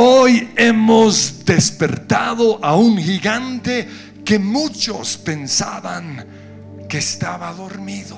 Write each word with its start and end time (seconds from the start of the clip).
Hoy 0.00 0.48
hemos 0.54 1.44
despertado 1.44 2.64
a 2.64 2.76
un 2.76 2.98
gigante 2.98 3.88
que 4.24 4.38
muchos 4.38 5.16
pensaban 5.16 6.24
que 6.88 6.98
estaba 6.98 7.52
dormido. 7.52 8.16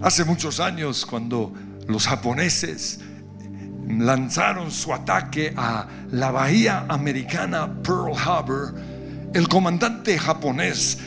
Hace 0.00 0.24
muchos 0.24 0.60
años, 0.60 1.04
cuando 1.04 1.52
los 1.88 2.06
japoneses 2.06 3.00
lanzaron 3.88 4.70
su 4.70 4.94
ataque 4.94 5.52
a 5.56 5.88
la 6.12 6.30
bahía 6.30 6.86
americana 6.88 7.82
Pearl 7.82 8.12
Harbor, 8.16 8.76
el 9.34 9.48
comandante 9.48 10.16
japonés 10.20 10.98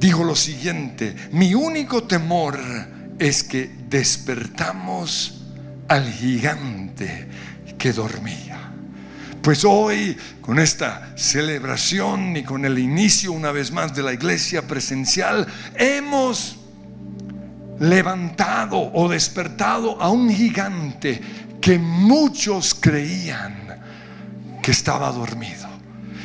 dijo 0.00 0.24
lo 0.24 0.36
siguiente, 0.36 1.14
mi 1.32 1.54
único 1.54 2.04
temor 2.04 2.58
es 3.18 3.44
que 3.44 3.70
despertamos 3.90 5.41
al 5.88 6.10
gigante 6.10 7.28
que 7.78 7.92
dormía. 7.92 8.72
Pues 9.42 9.64
hoy, 9.64 10.16
con 10.40 10.60
esta 10.60 11.12
celebración 11.16 12.36
y 12.36 12.44
con 12.44 12.64
el 12.64 12.78
inicio 12.78 13.32
una 13.32 13.50
vez 13.50 13.72
más 13.72 13.94
de 13.94 14.02
la 14.02 14.12
iglesia 14.12 14.66
presencial, 14.68 15.46
hemos 15.74 16.58
levantado 17.80 18.92
o 18.92 19.08
despertado 19.08 20.00
a 20.00 20.10
un 20.10 20.30
gigante 20.30 21.20
que 21.60 21.78
muchos 21.78 22.74
creían 22.74 23.80
que 24.62 24.70
estaba 24.70 25.10
dormido. 25.10 25.68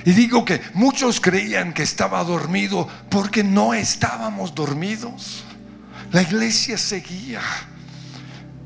Y 0.05 0.11
digo 0.13 0.45
que 0.45 0.61
muchos 0.75 1.19
creían 1.19 1.73
que 1.73 1.83
estaba 1.83 2.23
dormido 2.23 2.87
porque 3.09 3.43
no 3.43 3.73
estábamos 3.73 4.53
dormidos. 4.53 5.43
La 6.11 6.21
iglesia 6.21 6.77
seguía 6.77 7.41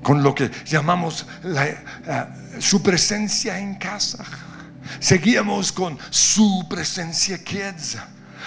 con 0.01 0.23
lo 0.23 0.33
que 0.33 0.49
llamamos 0.65 1.25
eh, 1.43 1.77
su 2.59 2.81
presencia 2.81 3.57
en 3.59 3.75
casa. 3.75 4.23
Seguíamos 4.99 5.71
con 5.71 5.97
su 6.09 6.65
presencia 6.69 7.43
kids. 7.43 7.97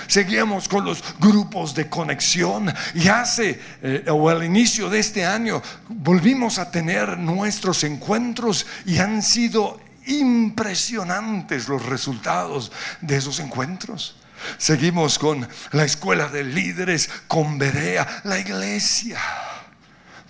Seguíamos 0.07 0.69
con 0.69 0.85
los 0.85 1.03
grupos 1.19 1.75
de 1.75 1.89
conexión 1.89 2.73
y 2.95 3.09
hace 3.09 3.61
eh, 3.81 4.05
o 4.11 4.29
al 4.29 4.45
inicio 4.45 4.91
de 4.91 4.99
este 4.99 5.25
año 5.25 5.63
volvimos 5.89 6.59
a 6.59 6.71
tener 6.71 7.17
nuestros 7.17 7.85
encuentros 7.85 8.67
y 8.85 8.99
han 8.99 9.23
sido 9.23 9.81
impresionantes 10.07 11.69
los 11.69 11.87
resultados 11.87 12.71
de 13.01 13.17
esos 13.17 13.39
encuentros. 13.41 14.17
Seguimos 14.59 15.19
con 15.19 15.49
la 15.73 15.85
escuela 15.85 16.29
de 16.29 16.45
líderes, 16.45 17.09
con 17.27 17.57
Berea, 17.57 18.21
la 18.25 18.39
iglesia 18.39 19.19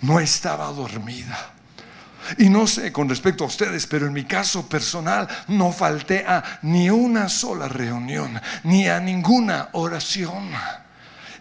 no 0.01 0.19
estaba 0.19 0.67
dormida. 0.67 1.53
Y 2.37 2.49
no 2.49 2.65
sé 2.65 2.91
con 2.91 3.07
respecto 3.07 3.43
a 3.43 3.47
ustedes, 3.47 3.85
pero 3.85 4.07
en 4.07 4.13
mi 4.13 4.25
caso 4.25 4.67
personal 4.67 5.27
no 5.47 5.71
falté 5.71 6.25
a 6.27 6.59
ni 6.63 6.89
una 6.89 7.29
sola 7.29 7.67
reunión, 7.67 8.41
ni 8.63 8.87
a 8.87 8.99
ninguna 8.99 9.69
oración. 9.73 10.49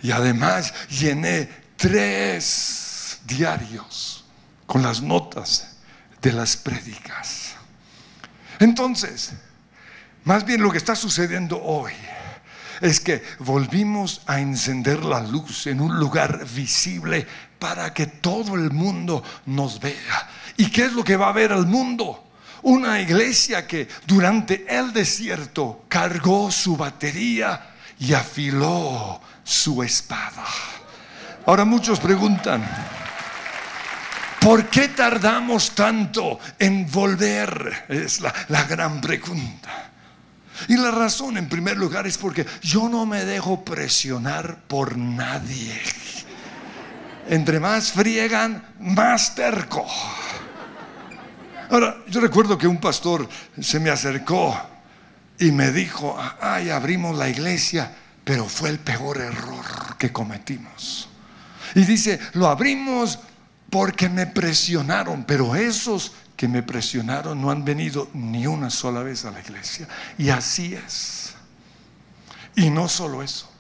Y 0.02 0.10
además 0.10 0.74
llené 0.90 1.48
tres 1.76 3.20
diarios 3.24 4.24
con 4.66 4.82
las 4.82 5.00
notas 5.00 5.76
de 6.20 6.32
las 6.32 6.56
prédicas. 6.56 7.54
Entonces, 8.58 9.32
más 10.24 10.44
bien 10.44 10.62
lo 10.62 10.70
que 10.70 10.78
está 10.78 10.94
sucediendo 10.94 11.62
hoy 11.62 11.92
es 12.80 13.00
que 13.00 13.22
volvimos 13.38 14.22
a 14.26 14.40
encender 14.40 15.04
la 15.04 15.20
luz 15.20 15.66
en 15.66 15.80
un 15.80 15.98
lugar 15.98 16.46
visible 16.54 17.26
para 17.64 17.94
que 17.94 18.04
todo 18.06 18.56
el 18.56 18.72
mundo 18.72 19.24
nos 19.46 19.80
vea. 19.80 20.28
¿Y 20.58 20.66
qué 20.66 20.84
es 20.84 20.92
lo 20.92 21.02
que 21.02 21.16
va 21.16 21.30
a 21.30 21.32
ver 21.32 21.50
el 21.50 21.64
mundo? 21.64 22.22
Una 22.64 23.00
iglesia 23.00 23.66
que 23.66 23.88
durante 24.06 24.66
el 24.68 24.92
desierto 24.92 25.86
cargó 25.88 26.52
su 26.52 26.76
batería 26.76 27.70
y 27.98 28.12
afiló 28.12 29.18
su 29.42 29.82
espada. 29.82 30.44
Ahora 31.46 31.64
muchos 31.64 31.98
preguntan, 32.00 32.62
¿por 34.42 34.66
qué 34.66 34.88
tardamos 34.88 35.70
tanto 35.70 36.38
en 36.58 36.86
volver? 36.90 37.86
Es 37.88 38.20
la, 38.20 38.34
la 38.48 38.64
gran 38.64 39.00
pregunta. 39.00 39.90
Y 40.68 40.76
la 40.76 40.90
razón 40.90 41.38
en 41.38 41.48
primer 41.48 41.78
lugar 41.78 42.06
es 42.06 42.18
porque 42.18 42.44
yo 42.60 42.90
no 42.90 43.06
me 43.06 43.24
dejo 43.24 43.64
presionar 43.64 44.58
por 44.68 44.98
nadie. 44.98 45.80
Entre 47.28 47.58
más 47.58 47.92
friegan, 47.92 48.74
más 48.80 49.34
terco. 49.34 49.86
Ahora, 51.70 51.96
yo 52.06 52.20
recuerdo 52.20 52.58
que 52.58 52.66
un 52.66 52.78
pastor 52.78 53.28
se 53.60 53.80
me 53.80 53.90
acercó 53.90 54.56
y 55.38 55.50
me 55.50 55.72
dijo, 55.72 56.16
ay, 56.40 56.70
abrimos 56.70 57.16
la 57.16 57.28
iglesia, 57.28 57.94
pero 58.22 58.46
fue 58.46 58.70
el 58.70 58.78
peor 58.78 59.18
error 59.18 59.96
que 59.98 60.12
cometimos. 60.12 61.08
Y 61.74 61.84
dice, 61.84 62.20
lo 62.34 62.46
abrimos 62.48 63.18
porque 63.70 64.08
me 64.08 64.26
presionaron, 64.26 65.24
pero 65.24 65.56
esos 65.56 66.12
que 66.36 66.46
me 66.48 66.62
presionaron 66.62 67.40
no 67.40 67.50
han 67.50 67.64
venido 67.64 68.08
ni 68.12 68.46
una 68.46 68.70
sola 68.70 69.02
vez 69.02 69.24
a 69.24 69.30
la 69.30 69.40
iglesia. 69.40 69.88
Y 70.18 70.28
así 70.28 70.74
es. 70.74 71.34
Y 72.56 72.70
no 72.70 72.88
solo 72.88 73.22
eso. 73.22 73.50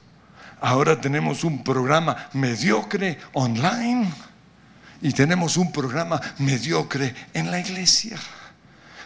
Ahora 0.64 0.98
tenemos 0.98 1.44
un 1.44 1.62
programa 1.62 2.30
mediocre 2.32 3.18
online 3.34 4.10
y 5.02 5.12
tenemos 5.12 5.58
un 5.58 5.70
programa 5.70 6.18
mediocre 6.38 7.14
en 7.34 7.50
la 7.50 7.60
iglesia. 7.60 8.16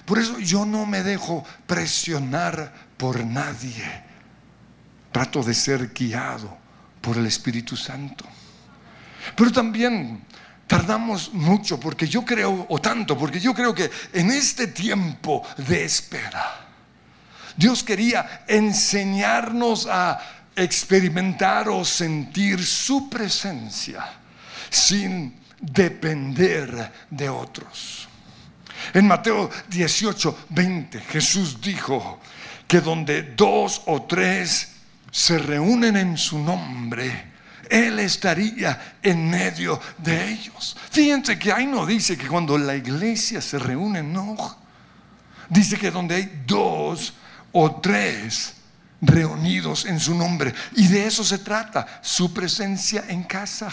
Por 0.04 0.20
eso 0.20 0.38
yo 0.38 0.64
no 0.64 0.86
me 0.86 1.02
dejo 1.02 1.44
presionar 1.66 2.72
por 2.96 3.24
nadie. 3.26 3.82
Trato 5.10 5.42
de 5.42 5.52
ser 5.52 5.92
guiado 5.92 6.56
por 7.00 7.16
el 7.16 7.26
Espíritu 7.26 7.76
Santo. 7.76 8.24
Pero 9.34 9.50
también 9.50 10.22
tardamos 10.68 11.34
mucho 11.34 11.80
porque 11.80 12.06
yo 12.06 12.24
creo, 12.24 12.66
o 12.68 12.78
tanto, 12.78 13.18
porque 13.18 13.40
yo 13.40 13.52
creo 13.52 13.74
que 13.74 13.90
en 14.12 14.30
este 14.30 14.68
tiempo 14.68 15.44
de 15.56 15.84
espera, 15.84 16.68
Dios 17.56 17.82
quería 17.82 18.44
enseñarnos 18.46 19.88
a 19.90 20.37
experimentar 20.58 21.68
o 21.68 21.84
sentir 21.84 22.64
su 22.64 23.08
presencia 23.08 24.04
sin 24.70 25.34
depender 25.60 26.92
de 27.10 27.28
otros. 27.28 28.08
En 28.92 29.06
Mateo 29.06 29.50
18, 29.68 30.46
20, 30.50 31.00
Jesús 31.00 31.60
dijo 31.60 32.20
que 32.66 32.80
donde 32.80 33.22
dos 33.22 33.82
o 33.86 34.02
tres 34.02 34.68
se 35.10 35.38
reúnen 35.38 35.96
en 35.96 36.16
su 36.16 36.38
nombre, 36.38 37.32
Él 37.68 37.98
estaría 37.98 38.96
en 39.02 39.30
medio 39.30 39.80
de 39.98 40.30
ellos. 40.30 40.76
Fíjense 40.90 41.38
que 41.38 41.52
ahí 41.52 41.66
no 41.66 41.86
dice 41.86 42.16
que 42.16 42.28
cuando 42.28 42.56
la 42.56 42.76
iglesia 42.76 43.40
se 43.40 43.58
reúne, 43.58 44.02
no. 44.02 44.36
Dice 45.48 45.76
que 45.76 45.90
donde 45.90 46.16
hay 46.16 46.42
dos 46.46 47.14
o 47.52 47.80
tres 47.80 48.54
reunidos 49.00 49.84
en 49.84 50.00
su 50.00 50.14
nombre. 50.14 50.54
Y 50.76 50.88
de 50.88 51.06
eso 51.06 51.24
se 51.24 51.38
trata, 51.38 51.86
su 52.02 52.32
presencia 52.32 53.04
en 53.08 53.24
casa. 53.24 53.70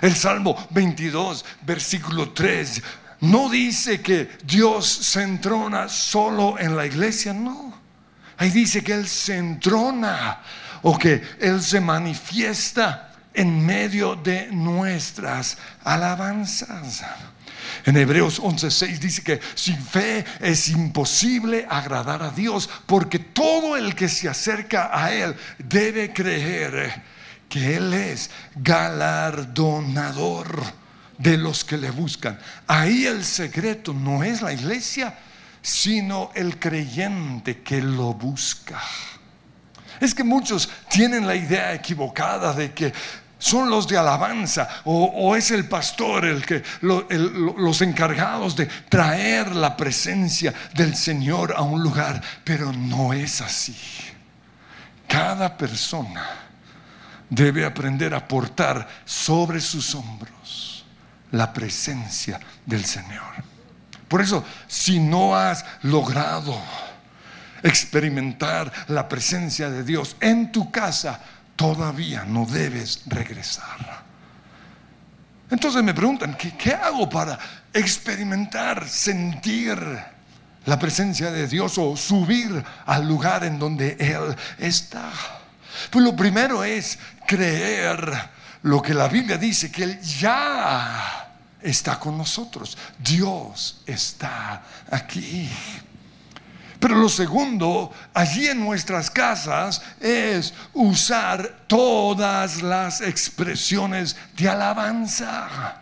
El 0.00 0.14
Salmo 0.14 0.66
22, 0.70 1.44
versículo 1.62 2.30
3, 2.30 2.82
no 3.20 3.48
dice 3.48 4.00
que 4.00 4.28
Dios 4.44 4.86
se 4.86 5.22
entrona 5.22 5.88
solo 5.88 6.58
en 6.58 6.76
la 6.76 6.86
iglesia, 6.86 7.32
no. 7.32 7.74
Ahí 8.36 8.50
dice 8.50 8.84
que 8.84 8.92
Él 8.92 9.08
se 9.08 9.38
entrona 9.38 10.40
o 10.82 10.98
que 10.98 11.22
Él 11.40 11.62
se 11.62 11.80
manifiesta 11.80 13.12
en 13.32 13.64
medio 13.64 14.16
de 14.16 14.48
nuestras 14.52 15.56
alabanzas. 15.84 17.02
En 17.84 17.96
Hebreos 17.96 18.40
11:6 18.40 18.98
dice 18.98 19.22
que 19.22 19.40
sin 19.54 19.78
fe 19.78 20.24
es 20.40 20.68
imposible 20.68 21.66
agradar 21.68 22.22
a 22.22 22.30
Dios, 22.30 22.68
porque 22.86 23.18
todo 23.18 23.76
el 23.76 23.94
que 23.94 24.08
se 24.08 24.28
acerca 24.28 24.90
a 24.92 25.12
Él 25.12 25.36
debe 25.58 26.12
creer 26.12 27.02
que 27.48 27.76
Él 27.76 27.94
es 27.94 28.30
galardonador 28.54 30.62
de 31.18 31.36
los 31.36 31.64
que 31.64 31.76
le 31.76 31.90
buscan. 31.90 32.38
Ahí 32.66 33.06
el 33.06 33.24
secreto 33.24 33.92
no 33.92 34.24
es 34.24 34.42
la 34.42 34.52
iglesia, 34.52 35.18
sino 35.62 36.30
el 36.34 36.58
creyente 36.58 37.62
que 37.62 37.80
lo 37.80 38.14
busca. 38.14 38.80
Es 40.00 40.14
que 40.14 40.24
muchos 40.24 40.68
tienen 40.90 41.26
la 41.26 41.34
idea 41.34 41.74
equivocada 41.74 42.52
de 42.52 42.72
que 42.72 42.92
son 43.38 43.68
los 43.68 43.86
de 43.86 43.98
alabanza 43.98 44.68
o, 44.84 45.36
es 45.36 45.50
el 45.50 45.68
pastor 45.68 46.24
el 46.24 46.44
que 46.44 46.62
los 46.80 47.82
encargados 47.82 48.56
de 48.56 48.66
traer 48.66 49.54
la 49.54 49.76
presencia 49.76 50.54
del 50.74 50.96
Señor 50.96 51.54
a 51.56 51.62
un 51.62 51.82
lugar, 51.82 52.22
pero 52.44 52.72
no 52.72 53.12
es 53.12 53.40
así. 53.40 53.76
Cada 55.06 55.56
persona 55.56 56.24
debe 57.28 57.64
aprender 57.64 58.14
a 58.14 58.26
portar 58.26 58.86
sobre 59.04 59.60
sus 59.60 59.94
hombros 59.94 60.84
la 61.32 61.52
presencia 61.52 62.40
del 62.64 62.84
Señor. 62.84 63.44
Por 64.08 64.22
eso, 64.22 64.44
si 64.66 65.00
no 65.00 65.36
has 65.36 65.64
logrado 65.82 66.56
experimentar 67.62 68.72
la 68.88 69.08
presencia 69.08 69.68
de 69.68 69.82
Dios 69.82 70.16
en 70.20 70.52
tu 70.52 70.70
casa, 70.70 71.20
todavía 71.56 72.24
no 72.24 72.46
debes 72.46 73.02
regresar. 73.06 74.04
Entonces 75.50 75.82
me 75.82 75.94
preguntan, 75.94 76.36
¿qué, 76.36 76.74
hago 76.74 77.08
para 77.08 77.38
experimentar, 77.72 78.88
sentir 78.88 79.78
la 80.64 80.78
presencia 80.78 81.30
de 81.30 81.46
Dios 81.46 81.78
o 81.78 81.96
subir 81.96 82.64
al 82.84 83.06
lugar 83.06 83.44
en 83.44 83.58
donde 83.58 83.96
Él 83.98 84.34
está? 84.58 85.10
Pues 85.90 86.04
lo 86.04 86.16
primero 86.16 86.64
es 86.64 86.98
creer 87.26 88.12
lo 88.62 88.82
que 88.82 88.94
la 88.94 89.08
Biblia 89.08 89.38
dice, 89.38 89.70
que 89.70 89.84
Él 89.84 90.00
ya 90.00 91.26
está 91.60 91.98
con 92.00 92.18
nosotros. 92.18 92.76
Dios 92.98 93.82
está 93.86 94.62
aquí. 94.90 95.48
Pero 96.78 96.94
lo 96.94 97.08
segundo, 97.08 97.90
allí 98.12 98.48
en 98.48 98.60
nuestras 98.60 99.10
casas, 99.10 99.80
es 100.00 100.52
usar 100.74 101.64
todas 101.66 102.62
las 102.62 103.00
expresiones 103.00 104.16
de 104.36 104.48
alabanza. 104.48 105.80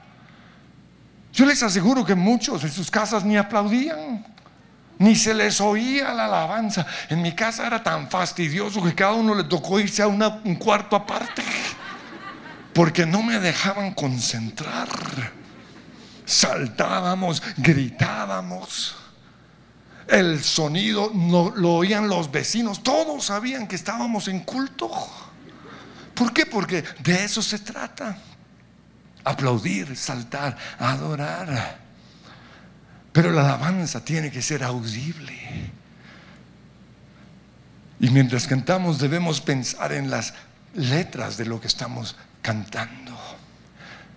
Yo 1.33 1.47
les 1.47 1.63
aseguro 1.63 2.05
que 2.05 2.15
muchos 2.15 2.63
en 2.63 2.71
sus 2.71 2.91
casas 2.91 3.25
ni 3.25 3.37
aplaudían, 3.37 4.25
ni 4.99 5.17
se 5.17 5.35
les 5.35 5.61
oía 5.61 6.15
la 6.15 6.27
alabanza. 6.27 6.87
En 7.09 7.21
mi 7.21 7.35
casa 7.35 7.67
era 7.67 7.83
tan 7.83 8.09
fastidioso 8.09 8.81
que 8.83 8.95
cada 8.95 9.15
uno 9.15 9.35
le 9.35 9.45
tocó 9.45 9.81
irse 9.81 10.03
a 10.03 10.07
un 10.07 10.55
cuarto 10.55 10.95
aparte, 10.95 11.43
porque 12.73 13.05
no 13.05 13.21
me 13.23 13.41
dejaban 13.41 13.95
concentrar. 13.95 14.89
Saltábamos, 16.25 17.43
gritábamos 17.57 19.04
el 20.09 20.43
sonido 20.43 21.11
no, 21.15 21.53
lo 21.57 21.75
oían 21.75 22.09
los 22.09 22.31
vecinos, 22.31 22.83
todos 22.83 23.25
sabían 23.25 23.67
que 23.67 23.77
estábamos 23.77 24.29
en 24.29 24.41
culto. 24.41 24.91
¿Por 26.15 26.33
qué? 26.33 26.47
Porque 26.47 26.85
de 27.03 27.25
eso 27.25 27.43
se 27.43 27.59
trata. 27.59 28.17
Aplaudir, 29.25 29.97
saltar, 29.97 30.57
adorar. 30.79 31.79
Pero 33.13 33.31
la 33.31 33.43
alabanza 33.43 34.05
tiene 34.05 34.31
que 34.31 34.43
ser 34.43 34.63
audible. 34.63 35.73
Y 38.01 38.11
mientras 38.11 38.47
cantamos 38.47 38.99
debemos 38.99 39.41
pensar 39.41 39.93
en 39.93 40.11
las 40.11 40.35
letras 40.75 41.37
de 41.37 41.47
lo 41.47 41.61
que 41.61 41.69
estamos 41.69 42.17
cantando. 42.43 43.17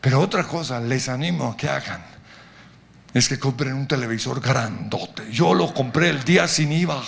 Pero 0.01 0.19
otra 0.19 0.43
cosa 0.43 0.79
les 0.79 1.09
animo 1.09 1.51
a 1.51 1.57
que 1.57 1.69
hagan 1.69 2.16
es 3.17 3.27
que 3.29 3.39
compren 3.39 3.73
un 3.73 3.87
televisor 3.87 4.39
grandote. 4.41 5.31
Yo 5.31 5.53
lo 5.53 5.73
compré 5.73 6.09
el 6.09 6.23
día 6.23 6.47
sin 6.47 6.71
IVA. 6.71 7.01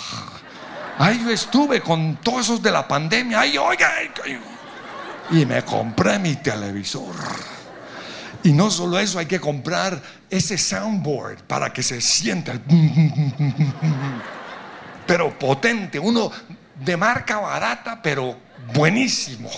Ahí 0.98 1.22
yo 1.22 1.30
estuve 1.30 1.80
con 1.80 2.16
todos 2.16 2.42
esos 2.42 2.62
de 2.62 2.70
la 2.70 2.86
pandemia. 2.86 3.40
Ay, 3.40 3.56
oiga, 3.56 3.92
y 5.30 5.46
me 5.46 5.62
compré 5.64 6.18
mi 6.18 6.36
televisor. 6.36 7.14
Y 8.42 8.52
no 8.52 8.70
solo 8.70 8.98
eso, 8.98 9.18
hay 9.18 9.26
que 9.26 9.40
comprar 9.40 10.02
ese 10.28 10.56
soundboard 10.58 11.44
para 11.44 11.72
que 11.72 11.82
se 11.82 12.00
sienta. 12.00 12.54
Pero 15.06 15.38
potente, 15.38 15.98
uno 15.98 16.30
de 16.84 16.96
marca 16.96 17.38
barata, 17.38 18.00
pero 18.00 18.38
buenísimo. 18.72 19.50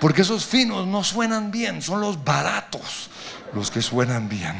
Porque 0.00 0.22
esos 0.22 0.46
finos 0.46 0.86
no 0.86 1.04
suenan 1.04 1.50
bien, 1.50 1.82
son 1.82 2.00
los 2.00 2.24
baratos 2.24 3.10
los 3.52 3.70
que 3.70 3.82
suenan 3.82 4.28
bien. 4.28 4.56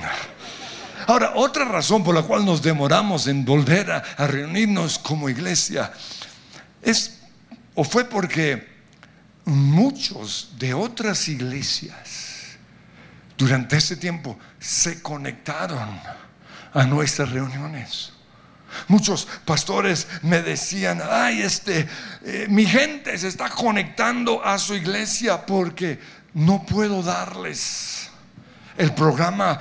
Ahora, 1.08 1.32
otra 1.36 1.64
razón 1.64 2.04
por 2.04 2.14
la 2.14 2.20
cual 2.20 2.44
nos 2.44 2.60
demoramos 2.60 3.28
en 3.28 3.42
volver 3.42 3.90
a, 3.90 4.26
reunirnos 4.26 4.98
como 4.98 5.30
iglesia 5.30 5.90
es 6.82 7.20
o 7.74 7.82
fue 7.82 8.04
porque 8.04 8.68
muchos 9.46 10.50
de 10.58 10.74
otras 10.74 11.26
iglesias 11.28 12.58
durante 13.38 13.78
ese 13.78 13.96
tiempo 13.96 14.38
se 14.60 15.00
conectaron 15.00 15.98
a 16.74 16.84
nuestras 16.84 17.30
reuniones. 17.30 18.12
Muchos 18.86 19.26
pastores 19.46 20.06
me 20.20 20.42
decían, 20.42 21.00
ay, 21.10 21.40
este, 21.40 21.88
eh, 22.22 22.46
mi 22.50 22.66
gente 22.66 23.16
se 23.16 23.28
está 23.28 23.48
conectando 23.48 24.44
a 24.44 24.58
su 24.58 24.74
iglesia 24.74 25.46
porque 25.46 25.98
no 26.34 26.66
puedo 26.66 27.02
darles 27.02 28.10
el 28.76 28.92
programa 28.92 29.58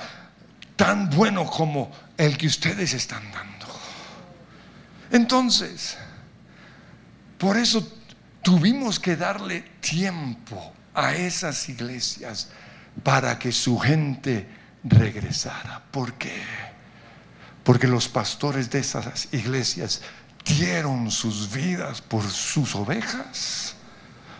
tan 0.78 1.10
bueno 1.10 1.44
como 1.44 1.90
el 2.16 2.38
que 2.38 2.46
ustedes 2.46 2.94
están 2.94 3.32
dando. 3.32 3.66
Entonces, 5.10 5.98
por 7.36 7.56
eso 7.56 7.86
tuvimos 8.42 9.00
que 9.00 9.16
darle 9.16 9.62
tiempo 9.80 10.72
a 10.94 11.14
esas 11.14 11.68
iglesias 11.68 12.50
para 13.02 13.40
que 13.40 13.50
su 13.50 13.76
gente 13.76 14.46
regresara. 14.84 15.82
¿Por 15.90 16.14
qué? 16.14 16.42
Porque 17.64 17.88
los 17.88 18.08
pastores 18.08 18.70
de 18.70 18.78
esas 18.78 19.28
iglesias 19.32 20.00
dieron 20.44 21.10
sus 21.10 21.50
vidas 21.50 22.00
por 22.00 22.22
sus 22.30 22.76
ovejas 22.76 23.74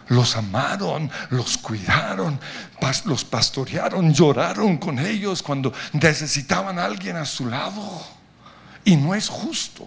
los 0.09 0.37
amaron, 0.37 1.11
los 1.31 1.59
cuidaron, 1.59 2.39
los 3.05 3.25
pastorearon, 3.25 4.13
lloraron 4.13 4.79
con 4.79 4.99
ellos 4.99 5.43
cuando 5.43 5.73
necesitaban 5.93 6.79
a 6.79 6.85
alguien 6.85 7.17
a 7.17 7.25
su 7.25 7.47
lado. 7.47 8.03
Y 8.85 8.97
no 8.97 9.15
es 9.15 9.29
justo 9.29 9.87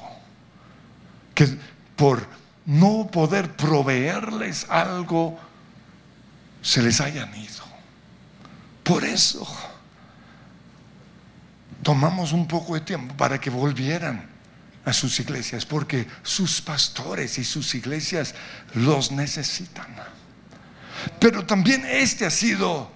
que 1.33 1.57
por 1.95 2.25
no 2.65 3.07
poder 3.11 3.55
proveerles 3.55 4.67
algo 4.69 5.39
se 6.61 6.81
les 6.83 7.01
hayan 7.01 7.35
ido. 7.35 7.63
Por 8.83 9.03
eso 9.03 9.47
tomamos 11.81 12.31
un 12.31 12.47
poco 12.47 12.75
de 12.75 12.81
tiempo 12.81 13.15
para 13.15 13.39
que 13.39 13.49
volvieran 13.49 14.30
a 14.85 14.93
sus 14.93 15.19
iglesias, 15.19 15.65
porque 15.65 16.07
sus 16.23 16.61
pastores 16.61 17.37
y 17.37 17.43
sus 17.43 17.75
iglesias 17.75 18.33
los 18.73 19.11
necesitan. 19.11 19.95
Pero 21.19 21.45
también 21.45 21.85
este 21.85 22.25
ha 22.25 22.31
sido 22.31 22.91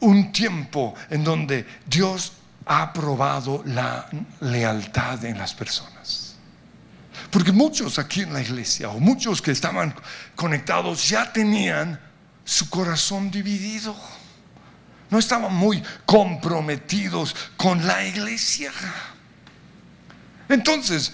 un 0.00 0.32
tiempo 0.32 0.94
en 1.10 1.24
donde 1.24 1.66
Dios 1.86 2.32
ha 2.66 2.92
probado 2.92 3.62
la 3.66 4.08
lealtad 4.40 5.24
en 5.24 5.38
las 5.38 5.54
personas. 5.54 6.36
Porque 7.30 7.52
muchos 7.52 7.98
aquí 7.98 8.22
en 8.22 8.32
la 8.32 8.40
iglesia 8.40 8.88
o 8.90 9.00
muchos 9.00 9.42
que 9.42 9.50
estaban 9.50 9.94
conectados 10.36 11.08
ya 11.08 11.32
tenían 11.32 12.00
su 12.44 12.70
corazón 12.70 13.30
dividido. 13.30 13.94
No 15.10 15.18
estaban 15.18 15.54
muy 15.54 15.82
comprometidos 16.06 17.34
con 17.56 17.86
la 17.86 18.04
iglesia. 18.04 18.72
Entonces, 20.48 21.12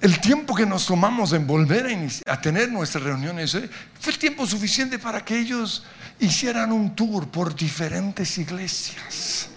el 0.00 0.20
tiempo 0.20 0.54
que 0.54 0.66
nos 0.66 0.86
tomamos 0.86 1.32
en 1.32 1.46
volver 1.46 1.86
a, 2.26 2.40
tener 2.40 2.72
nuestras 2.72 3.04
reuniones 3.04 3.56
fue 4.00 4.12
tiempo 4.14 4.46
suficiente 4.46 4.98
para 4.98 5.24
que 5.24 5.38
ellos 5.38 5.84
hicieran 6.18 6.72
un 6.72 6.96
tour 6.96 7.28
por 7.28 7.54
diferentes 7.54 8.36
iglesias 8.38 9.48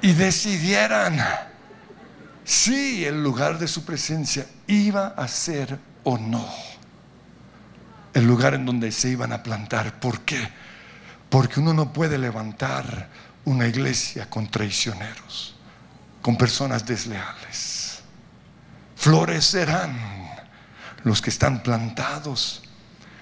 y 0.00 0.12
decidieran 0.12 1.18
si 2.44 3.04
el 3.04 3.22
lugar 3.22 3.58
de 3.58 3.66
su 3.66 3.84
presencia 3.84 4.46
iba 4.68 5.08
a 5.08 5.26
ser 5.26 5.76
o 6.04 6.16
no 6.16 6.48
el 8.12 8.24
lugar 8.24 8.54
en 8.54 8.64
donde 8.64 8.92
se 8.92 9.08
iban 9.08 9.32
a 9.32 9.42
plantar. 9.42 9.98
¿Por 9.98 10.20
qué? 10.20 10.48
Porque 11.28 11.58
uno 11.58 11.74
no 11.74 11.92
puede 11.92 12.16
levantar 12.16 13.08
una 13.44 13.66
iglesia 13.66 14.30
con 14.30 14.46
traicioneros 14.46 15.53
con 16.24 16.38
personas 16.38 16.86
desleales. 16.86 18.00
Florecerán 18.96 19.94
los 21.02 21.20
que 21.20 21.28
están 21.28 21.62
plantados 21.62 22.62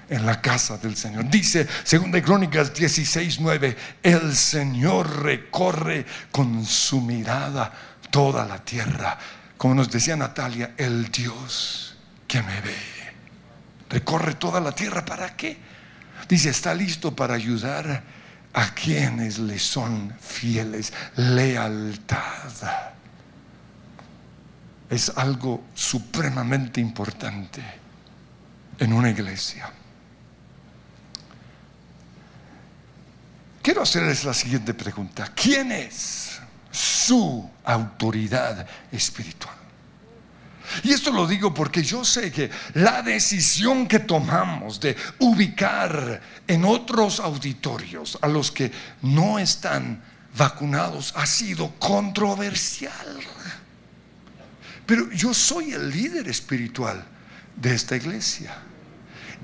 en 0.08 0.24
la 0.24 0.40
casa 0.40 0.78
del 0.78 0.96
Señor. 0.96 1.28
Dice, 1.28 1.66
según 1.82 2.12
de 2.12 2.22
Crónicas 2.22 2.72
16, 2.72 3.40
9, 3.40 3.76
el 4.04 4.36
Señor 4.36 5.24
recorre 5.24 6.06
con 6.30 6.64
su 6.64 7.00
mirada 7.00 7.72
toda 8.08 8.46
la 8.46 8.64
tierra. 8.64 9.18
Como 9.56 9.74
nos 9.74 9.90
decía 9.90 10.14
Natalia, 10.14 10.74
el 10.76 11.10
Dios 11.10 11.96
que 12.28 12.40
me 12.40 12.60
ve. 12.60 12.76
Recorre 13.90 14.34
toda 14.34 14.60
la 14.60 14.70
tierra. 14.70 15.04
¿Para 15.04 15.34
qué? 15.34 15.58
Dice, 16.28 16.50
está 16.50 16.72
listo 16.72 17.16
para 17.16 17.34
ayudar 17.34 18.04
a 18.54 18.74
quienes 18.74 19.38
le 19.38 19.58
son 19.58 20.14
fieles. 20.20 20.92
Lealtad 21.16 22.52
es 24.90 25.10
algo 25.16 25.64
supremamente 25.74 26.80
importante 26.80 27.62
en 28.78 28.92
una 28.92 29.10
iglesia. 29.10 29.70
Quiero 33.62 33.82
hacerles 33.82 34.24
la 34.24 34.34
siguiente 34.34 34.74
pregunta. 34.74 35.32
¿Quiénes 35.34 36.32
su 36.72 37.48
autoridad 37.64 38.66
espiritual. 38.90 39.54
Y 40.82 40.92
esto 40.92 41.10
lo 41.12 41.26
digo 41.26 41.52
porque 41.52 41.82
yo 41.82 42.04
sé 42.04 42.30
que 42.32 42.50
la 42.74 43.02
decisión 43.02 43.86
que 43.86 44.00
tomamos 44.00 44.80
de 44.80 44.96
ubicar 45.18 46.20
en 46.46 46.64
otros 46.64 47.20
auditorios 47.20 48.18
a 48.20 48.28
los 48.28 48.50
que 48.50 48.70
no 49.02 49.38
están 49.38 50.02
vacunados 50.36 51.12
ha 51.16 51.26
sido 51.26 51.72
controversial. 51.78 53.18
Pero 54.86 55.10
yo 55.12 55.32
soy 55.32 55.72
el 55.72 55.90
líder 55.90 56.28
espiritual 56.28 57.04
de 57.56 57.74
esta 57.74 57.96
iglesia. 57.96 58.54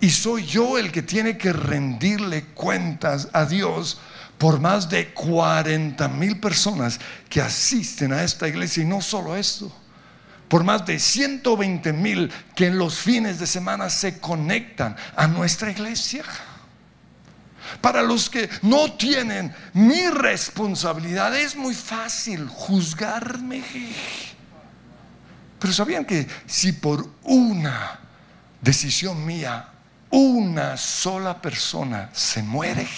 Y 0.00 0.10
soy 0.10 0.44
yo 0.46 0.78
el 0.78 0.92
que 0.92 1.02
tiene 1.02 1.36
que 1.36 1.52
rendirle 1.52 2.44
cuentas 2.54 3.28
a 3.32 3.44
Dios 3.44 3.98
por 4.36 4.60
más 4.60 4.88
de 4.88 5.12
40 5.12 6.08
mil 6.08 6.38
personas 6.38 7.00
que 7.28 7.40
asisten 7.40 8.12
a 8.12 8.22
esta 8.22 8.46
iglesia. 8.46 8.84
Y 8.84 8.86
no 8.86 9.00
solo 9.00 9.36
eso, 9.36 9.74
por 10.48 10.64
más 10.64 10.84
de 10.86 10.98
120 10.98 11.92
mil 11.92 12.32
que 12.54 12.66
en 12.66 12.78
los 12.78 12.98
fines 12.98 13.38
de 13.38 13.46
semana 13.46 13.90
se 13.90 14.18
conectan 14.18 14.96
a 15.14 15.26
nuestra 15.26 15.70
iglesia. 15.70 16.24
Para 17.80 18.02
los 18.02 18.30
que 18.30 18.48
no 18.62 18.92
tienen 18.94 19.54
mi 19.74 20.08
responsabilidad 20.08 21.36
es 21.36 21.54
muy 21.54 21.74
fácil 21.74 22.48
juzgarme. 22.48 23.62
Pero 25.58 25.72
sabían 25.72 26.04
que 26.04 26.26
si 26.46 26.72
por 26.72 27.08
una 27.24 28.00
decisión 28.60 29.24
mía 29.26 29.68
una 30.10 30.76
sola 30.78 31.42
persona 31.42 32.08
se 32.14 32.42
muere, 32.42 32.88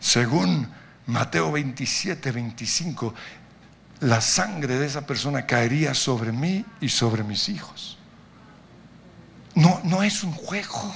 según 0.00 0.68
Mateo 1.06 1.52
27, 1.52 2.32
25, 2.32 3.14
la 4.04 4.20
sangre 4.20 4.78
de 4.78 4.86
esa 4.86 5.06
persona 5.06 5.46
caería 5.46 5.94
sobre 5.94 6.30
mí 6.30 6.64
y 6.80 6.88
sobre 6.90 7.24
mis 7.24 7.48
hijos. 7.48 7.96
No, 9.54 9.80
no 9.84 10.02
es 10.02 10.22
un 10.22 10.32
juego. 10.32 10.94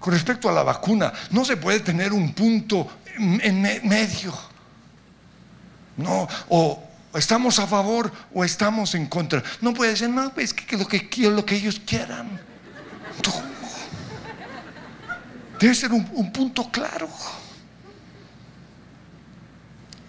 Con 0.00 0.14
respecto 0.14 0.48
a 0.48 0.52
la 0.52 0.62
vacuna, 0.62 1.12
no 1.30 1.44
se 1.44 1.56
puede 1.56 1.80
tener 1.80 2.12
un 2.12 2.32
punto 2.32 2.88
en 3.18 3.62
medio. 3.86 4.32
No, 5.98 6.26
o 6.48 6.82
estamos 7.14 7.58
a 7.58 7.66
favor 7.66 8.10
o 8.32 8.42
estamos 8.42 8.94
en 8.94 9.06
contra. 9.06 9.42
No 9.60 9.74
puede 9.74 9.94
ser, 9.94 10.08
no, 10.08 10.32
es 10.36 10.54
que 10.54 10.76
lo 10.76 10.86
que, 10.86 11.08
lo 11.28 11.44
que 11.44 11.56
ellos 11.56 11.80
quieran. 11.84 12.40
Debe 15.60 15.74
ser 15.74 15.92
un 15.92 16.32
punto 16.32 16.70
claro. 16.70 17.08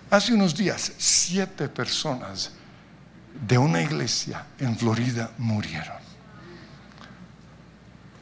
Hace 0.10 0.34
unos 0.34 0.56
días, 0.56 0.94
siete 0.98 1.68
personas 1.68 2.52
de 3.46 3.58
una 3.58 3.82
iglesia 3.82 4.46
en 4.58 4.78
Florida 4.78 5.32
murieron. 5.38 5.98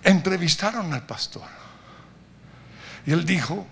Entrevistaron 0.04 0.92
al 0.94 1.06
pastor 1.06 1.48
y 3.06 3.12
él 3.12 3.24
dijo, 3.24 3.68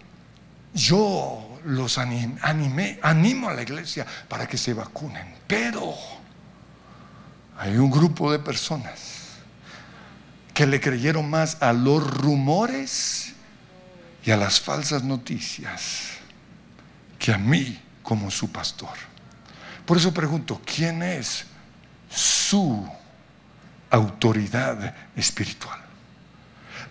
yo 0.75 1.59
los 1.65 1.97
animé, 1.97 2.99
animo 3.01 3.49
a 3.49 3.53
la 3.53 3.63
iglesia 3.63 4.05
para 4.27 4.47
que 4.47 4.57
se 4.57 4.75
vacunen, 4.75 5.35
pero 5.47 5.95
hay 7.57 7.75
un 7.77 7.89
grupo 7.89 8.31
de 8.31 8.37
personas 8.37 9.39
que 10.53 10.67
le 10.67 10.79
creyeron 10.79 11.27
más 11.27 11.57
a 11.61 11.73
los 11.73 12.05
rumores 12.05 13.33
y 14.23 14.29
a 14.29 14.37
las 14.37 14.61
falsas 14.61 15.03
noticias 15.03 16.09
que 17.17 17.33
a 17.33 17.39
mí 17.39 17.82
como 18.03 18.29
su 18.29 18.51
pastor. 18.51 18.91
Por 19.85 19.97
eso 19.97 20.13
pregunto, 20.13 20.61
¿quién 20.63 21.01
es 21.01 21.45
su 22.09 22.87
autoridad 23.89 24.93
espiritual? 25.15 25.79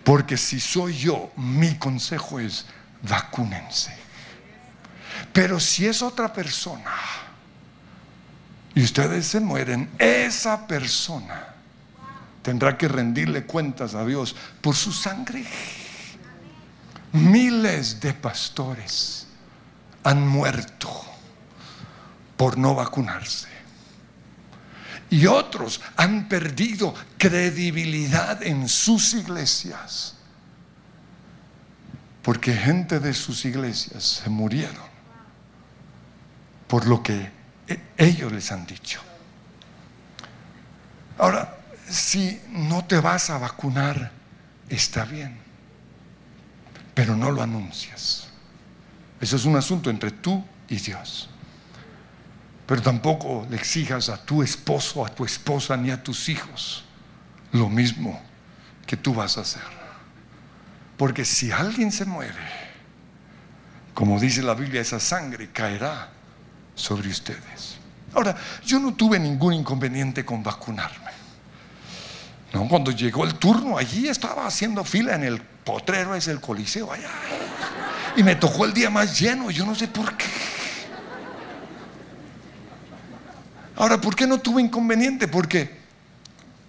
Porque 0.03 0.35
si 0.35 0.59
soy 0.59 0.97
yo, 0.97 1.31
mi 1.37 1.75
consejo 1.77 2.39
es 2.39 2.65
vacúnense. 3.03 3.95
Pero 5.31 5.59
si 5.59 5.87
es 5.87 6.01
otra 6.01 6.33
persona 6.33 6.91
y 8.75 8.83
ustedes 8.83 9.27
se 9.27 9.39
mueren, 9.39 9.89
esa 9.97 10.67
persona 10.67 11.53
tendrá 12.41 12.77
que 12.77 12.87
rendirle 12.87 13.45
cuentas 13.45 13.95
a 13.95 14.05
Dios 14.05 14.35
por 14.61 14.75
su 14.75 14.91
sangre. 14.91 15.45
Miles 17.13 17.99
de 17.99 18.13
pastores 18.13 19.27
han 20.03 20.27
muerto 20.27 20.89
por 22.37 22.57
no 22.57 22.75
vacunarse. 22.75 23.47
Y 25.09 25.27
otros 25.27 25.79
han 25.95 26.27
perdido 26.27 26.93
credibilidad 27.17 28.41
en 28.41 28.67
sus 28.67 29.13
iglesias. 29.13 30.15
Porque 32.23 32.53
gente 32.53 32.99
de 32.99 33.13
sus 33.13 33.45
iglesias 33.45 34.21
se 34.23 34.29
murieron 34.29 34.93
por 36.67 36.87
lo 36.87 37.03
que 37.03 37.31
e-, 37.67 37.79
ellos 37.97 38.31
les 38.31 38.51
han 38.51 38.65
dicho. 38.65 38.99
Ahora, 41.19 41.57
si 41.87 42.41
no 42.49 42.85
te 42.85 42.99
vas 42.99 43.29
a 43.29 43.37
vacunar, 43.37 44.11
está 44.69 45.05
bien, 45.05 45.37
pero 46.95 47.15
no 47.15 47.29
lo 47.29 47.43
anuncias. 47.43 48.27
Eso 49.23 49.37
es 49.37 49.45
un 49.45 49.55
asunto 49.55 49.89
entre 49.89 50.11
tú 50.11 50.43
y 50.67 50.75
Dios. 50.75 51.29
Pero 52.67 52.81
tampoco 52.81 53.47
le 53.49 53.55
exijas 53.55 54.09
a 54.09 54.17
tu 54.17 54.43
esposo, 54.43 55.05
a 55.05 55.07
tu 55.15 55.23
esposa, 55.23 55.77
ni 55.77 55.91
a 55.91 56.03
tus 56.03 56.27
hijos 56.27 56.83
lo 57.53 57.69
mismo 57.69 58.21
que 58.85 58.97
tú 58.97 59.13
vas 59.13 59.37
a 59.37 59.41
hacer. 59.41 59.61
Porque 60.97 61.23
si 61.23 61.53
alguien 61.53 61.89
se 61.93 62.03
muere, 62.03 62.35
como 63.93 64.19
dice 64.19 64.43
la 64.43 64.55
Biblia, 64.55 64.81
esa 64.81 64.99
sangre 64.99 65.51
caerá 65.51 66.09
sobre 66.75 67.07
ustedes. 67.07 67.77
Ahora, 68.13 68.35
yo 68.65 68.77
no 68.77 68.93
tuve 68.93 69.19
ningún 69.19 69.53
inconveniente 69.53 70.25
con 70.25 70.43
vacunarme. 70.43 71.11
No, 72.51 72.67
cuando 72.67 72.91
llegó 72.91 73.23
el 73.23 73.35
turno, 73.35 73.77
allí 73.77 74.09
estaba 74.09 74.45
haciendo 74.45 74.83
fila 74.83 75.15
en 75.15 75.23
el 75.23 75.39
potrero, 75.39 76.13
es 76.13 76.27
el 76.27 76.41
coliseo 76.41 76.91
allá. 76.91 77.09
Y 78.15 78.23
me 78.23 78.35
tocó 78.35 78.65
el 78.65 78.73
día 78.73 78.89
más 78.89 79.19
lleno, 79.19 79.49
yo 79.49 79.65
no 79.65 79.73
sé 79.73 79.87
por 79.87 80.15
qué. 80.15 80.25
Ahora, 83.75 83.99
¿por 83.99 84.15
qué 84.15 84.27
no 84.27 84.39
tuve 84.39 84.61
inconveniente? 84.61 85.27
Porque 85.27 85.79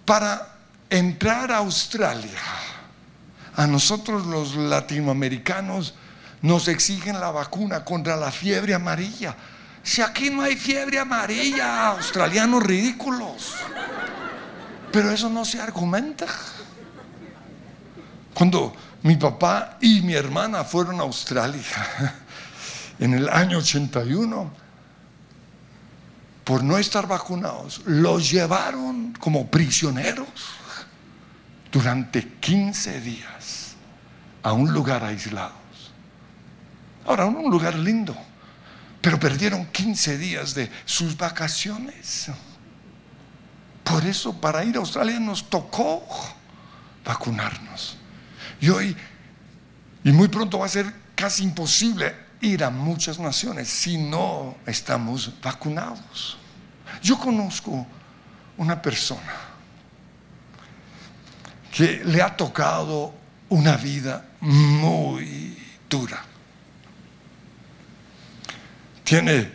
para 0.05 0.57
entrar 0.89 1.51
a 1.51 1.57
Australia, 1.57 2.39
a 3.55 3.67
nosotros 3.67 4.25
los 4.25 4.55
latinoamericanos 4.55 5.93
nos 6.41 6.67
exigen 6.67 7.19
la 7.19 7.31
vacuna 7.31 7.85
contra 7.85 8.15
la 8.15 8.31
fiebre 8.31 8.73
amarilla. 8.73 9.35
Si 9.83 10.01
aquí 10.01 10.31
no 10.31 10.41
hay 10.41 10.55
fiebre 10.55 10.99
amarilla, 10.99 11.89
australianos 11.89 12.63
ridículos. 12.63 13.53
Pero 14.91 15.11
eso 15.11 15.29
no 15.29 15.45
se 15.45 15.61
argumenta. 15.61 16.25
Cuando 18.33 18.75
mi 19.05 19.15
papá 19.15 19.77
y 19.81 20.01
mi 20.01 20.13
hermana 20.13 20.63
fueron 20.63 20.99
a 20.99 21.03
Australia 21.03 21.63
en 22.99 23.13
el 23.13 23.29
año 23.29 23.59
81, 23.59 24.51
por 26.43 26.63
no 26.63 26.77
estar 26.77 27.07
vacunados, 27.07 27.81
los 27.85 28.29
llevaron 28.29 29.13
como 29.13 29.47
prisioneros 29.47 30.27
durante 31.71 32.27
15 32.39 33.01
días 33.01 33.75
a 34.43 34.53
un 34.53 34.71
lugar 34.71 35.03
aislado. 35.03 35.65
Ahora, 37.05 37.25
un 37.25 37.49
lugar 37.49 37.75
lindo 37.75 38.15
pero 39.05 39.19
perdieron 39.19 39.67
15 39.67 40.17
días 40.17 40.55
de 40.55 40.67
sus 40.83 41.15
vacaciones. 41.15 42.31
Por 43.83 44.03
eso 44.03 44.33
para 44.41 44.65
ir 44.65 44.77
a 44.77 44.79
Australia 44.79 45.19
nos 45.19 45.47
tocó 45.47 46.03
vacunarnos. 47.05 47.99
Y 48.61 48.69
hoy, 48.69 48.95
y 50.03 50.11
muy 50.11 50.27
pronto 50.27 50.59
va 50.59 50.65
a 50.65 50.69
ser 50.69 50.93
casi 51.15 51.43
imposible 51.43 52.15
ir 52.41 52.63
a 52.63 52.69
muchas 52.69 53.19
naciones 53.19 53.67
si 53.67 53.97
no 53.97 54.57
estamos 54.65 55.31
vacunados. 55.41 56.37
Yo 57.01 57.17
conozco 57.17 57.85
una 58.57 58.81
persona 58.81 59.33
que 61.71 62.03
le 62.05 62.21
ha 62.21 62.35
tocado 62.35 63.13
una 63.49 63.75
vida 63.77 64.25
muy 64.41 65.57
dura 65.89 66.23
tiene 69.05 69.37
eh, 69.37 69.49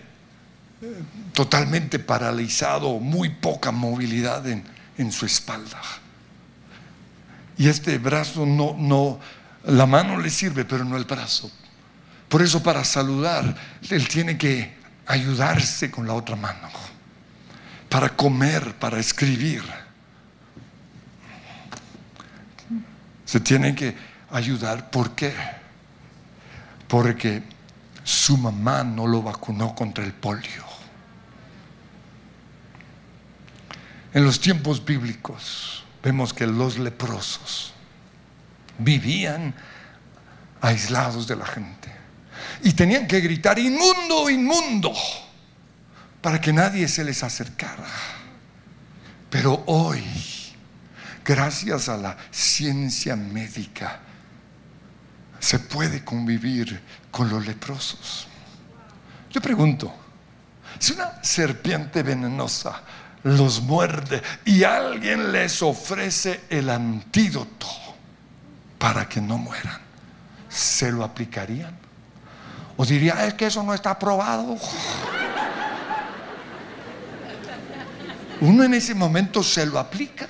totalmente 1.34 1.98
paralizado, 1.98 2.98
muy 2.98 3.28
poca 3.28 3.70
movilidad 3.72 4.46
en, 4.48 4.64
en, 4.96 5.12
su 5.12 5.26
espalda. 5.26 5.78
Y 7.60 7.68
este 7.68 7.98
brazo 7.98 8.46
no, 8.46 8.74
no, 8.78 9.20
la 9.64 9.84
mano 9.84 10.18
le 10.18 10.30
sirve, 10.30 10.64
pero 10.64 10.82
no 10.82 10.96
el 10.96 11.04
brazo, 11.04 11.50
Por 12.26 12.40
eso 12.40 12.62
para 12.62 12.82
saludar, 12.84 13.54
él 13.90 14.08
tiene 14.08 14.38
que 14.38 14.72
ayudarse 15.04 15.90
con 15.90 16.06
la 16.06 16.14
otra 16.14 16.36
mano. 16.36 16.70
Para 17.90 18.16
comer, 18.16 18.76
para 18.76 18.98
escribir. 18.98 19.62
Se 23.26 23.40
tiene 23.40 23.74
que 23.74 23.94
ayudar. 24.30 24.88
¿Por 24.88 25.14
qué? 25.14 25.34
Porque 26.88 27.42
su 28.02 28.38
mamá 28.38 28.84
no 28.84 29.06
lo 29.06 29.20
vacunó 29.20 29.74
contra 29.74 30.02
el 30.02 30.14
polio. 30.14 30.64
En 34.14 34.24
los 34.24 34.40
tiempos 34.40 34.82
bíblicos 34.82 35.84
vemos 36.02 36.32
que 36.32 36.46
los 36.46 36.78
leprosos 36.78 37.72
vivían 38.78 39.54
aislados 40.60 41.26
de 41.26 41.36
la 41.36 41.46
gente 41.46 41.90
y 42.62 42.72
tenían 42.72 43.06
que 43.06 43.20
gritar 43.20 43.58
inmundo, 43.58 44.28
inmundo 44.28 44.92
para 46.20 46.40
que 46.40 46.52
nadie 46.52 46.86
se 46.88 47.04
les 47.04 47.22
acercara. 47.22 47.86
Pero 49.30 49.62
hoy, 49.66 50.04
gracias 51.24 51.88
a 51.88 51.96
la 51.96 52.16
ciencia 52.30 53.16
médica, 53.16 54.00
se 55.38 55.58
puede 55.58 56.04
convivir 56.04 56.80
con 57.10 57.30
los 57.30 57.46
leprosos. 57.46 58.26
Yo 59.30 59.40
pregunto, 59.40 59.94
si 60.78 60.92
una 60.92 61.22
serpiente 61.22 62.02
venenosa 62.02 62.82
los 63.24 63.62
muerde 63.62 64.22
y 64.44 64.64
alguien 64.64 65.32
les 65.32 65.62
ofrece 65.62 66.42
el 66.48 66.70
antídoto 66.70 67.66
para 68.78 69.08
que 69.08 69.20
no 69.20 69.38
mueran, 69.38 69.80
¿se 70.48 70.90
lo 70.90 71.04
aplicarían? 71.04 71.76
¿O 72.76 72.86
diría, 72.86 73.26
es 73.26 73.34
que 73.34 73.46
eso 73.46 73.62
no 73.62 73.74
está 73.74 73.98
probado? 73.98 74.56
Uno 78.40 78.64
en 78.64 78.72
ese 78.72 78.94
momento 78.94 79.42
se 79.42 79.66
lo 79.66 79.78
aplica. 79.78 80.26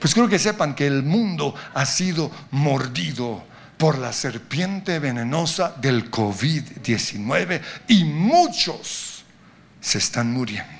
Pues 0.00 0.12
quiero 0.12 0.28
que 0.28 0.38
sepan 0.38 0.74
que 0.74 0.86
el 0.86 1.02
mundo 1.02 1.54
ha 1.74 1.86
sido 1.86 2.30
mordido 2.50 3.44
por 3.76 3.98
la 3.98 4.12
serpiente 4.12 4.98
venenosa 4.98 5.74
del 5.80 6.10
COVID-19 6.10 7.60
y 7.88 8.04
muchos 8.04 9.24
se 9.80 9.98
están 9.98 10.32
muriendo. 10.32 10.77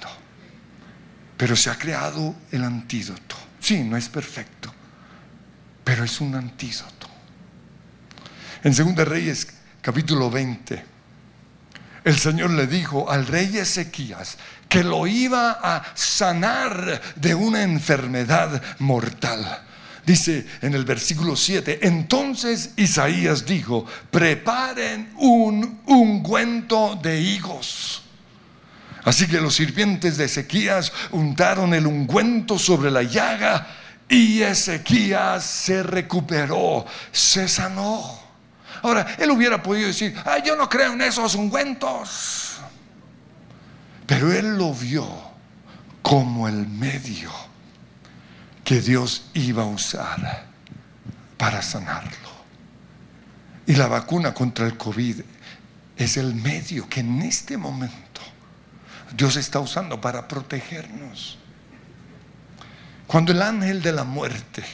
Pero 1.39 1.55
se 1.55 1.71
ha 1.71 1.79
creado 1.79 2.35
el 2.51 2.65
antídoto. 2.65 3.37
Sí, 3.61 3.85
no 3.85 3.97
es 3.97 4.09
perfecto, 4.09 4.75
pero 5.85 6.05
es 6.05 6.21
un 6.21 6.35
antídoto. 6.35 7.09
En 8.65 8.75
2 8.75 9.09
Reyes 9.09 9.47
capítulo 9.81 10.31
20, 10.31 10.85
el 12.03 12.19
Señor 12.19 12.51
le 12.51 12.67
dijo 12.67 13.09
al 13.09 13.27
rey 13.27 13.57
Ezequías 13.57 14.37
que 14.69 14.83
lo 14.83 15.07
iba 15.07 15.61
a 15.63 15.85
sanar 15.95 17.01
de 17.15 17.35
una 17.37 17.63
enfermedad 17.63 18.61
mortal. 18.81 19.63
Dice 20.05 20.45
en 20.61 20.75
el 20.75 20.85
versículo 20.85 21.37
7, 21.37 21.81
entonces 21.83 22.71
Isaías 22.77 23.47
dijo, 23.47 23.87
preparen 24.11 25.13
un 25.19 25.83
ungüento 25.87 26.99
de 27.01 27.21
higos 27.21 28.08
Así 29.09 29.27
que 29.27 29.41
los 29.41 29.55
sirvientes 29.55 30.19
de 30.19 30.27
Ezequías 30.27 30.93
untaron 31.13 31.73
el 31.73 31.87
ungüento 31.87 32.59
sobre 32.59 32.91
la 32.91 33.03
llaga 33.03 33.67
y 34.07 34.43
Ezequías 34.43 35.43
se 35.45 35.83
recuperó, 35.83 36.85
se 37.11 37.49
sanó. 37.49 38.21
Ahora, 38.83 39.17
él 39.19 39.31
hubiera 39.31 39.63
podido 39.63 39.87
decir, 39.87 40.15
yo 40.45 40.57
no 40.57 40.69
creo 40.69 40.93
en 40.93 41.01
esos 41.01 41.35
ungüentos. 41.37 42.59
Pero 44.07 44.31
él 44.31 44.59
lo 44.59 44.75
vio 44.75 45.09
como 46.03 46.47
el 46.47 46.67
medio 46.67 47.31
que 48.63 48.83
Dios 48.83 49.31
iba 49.33 49.63
a 49.63 49.67
usar 49.67 50.45
para 51.39 51.63
sanarlo. 51.63 52.29
Y 53.67 53.75
la 53.75 53.87
vacuna 53.87 54.35
contra 54.35 54.67
el 54.67 54.77
COVID 54.77 55.23
es 55.97 56.19
el 56.19 56.35
medio 56.35 56.87
que 56.91 57.01
en 57.01 57.23
este 57.23 57.57
momento 57.57 58.08
Dios 59.15 59.37
está 59.37 59.61
usando 59.61 60.01
para 60.01 60.29
protegernos. 60.29 61.39
Cuando 63.07 63.33
el 63.33 63.41
ángel 63.41 63.83
de 63.83 63.93
la 63.93 64.05
muerte 64.05 64.65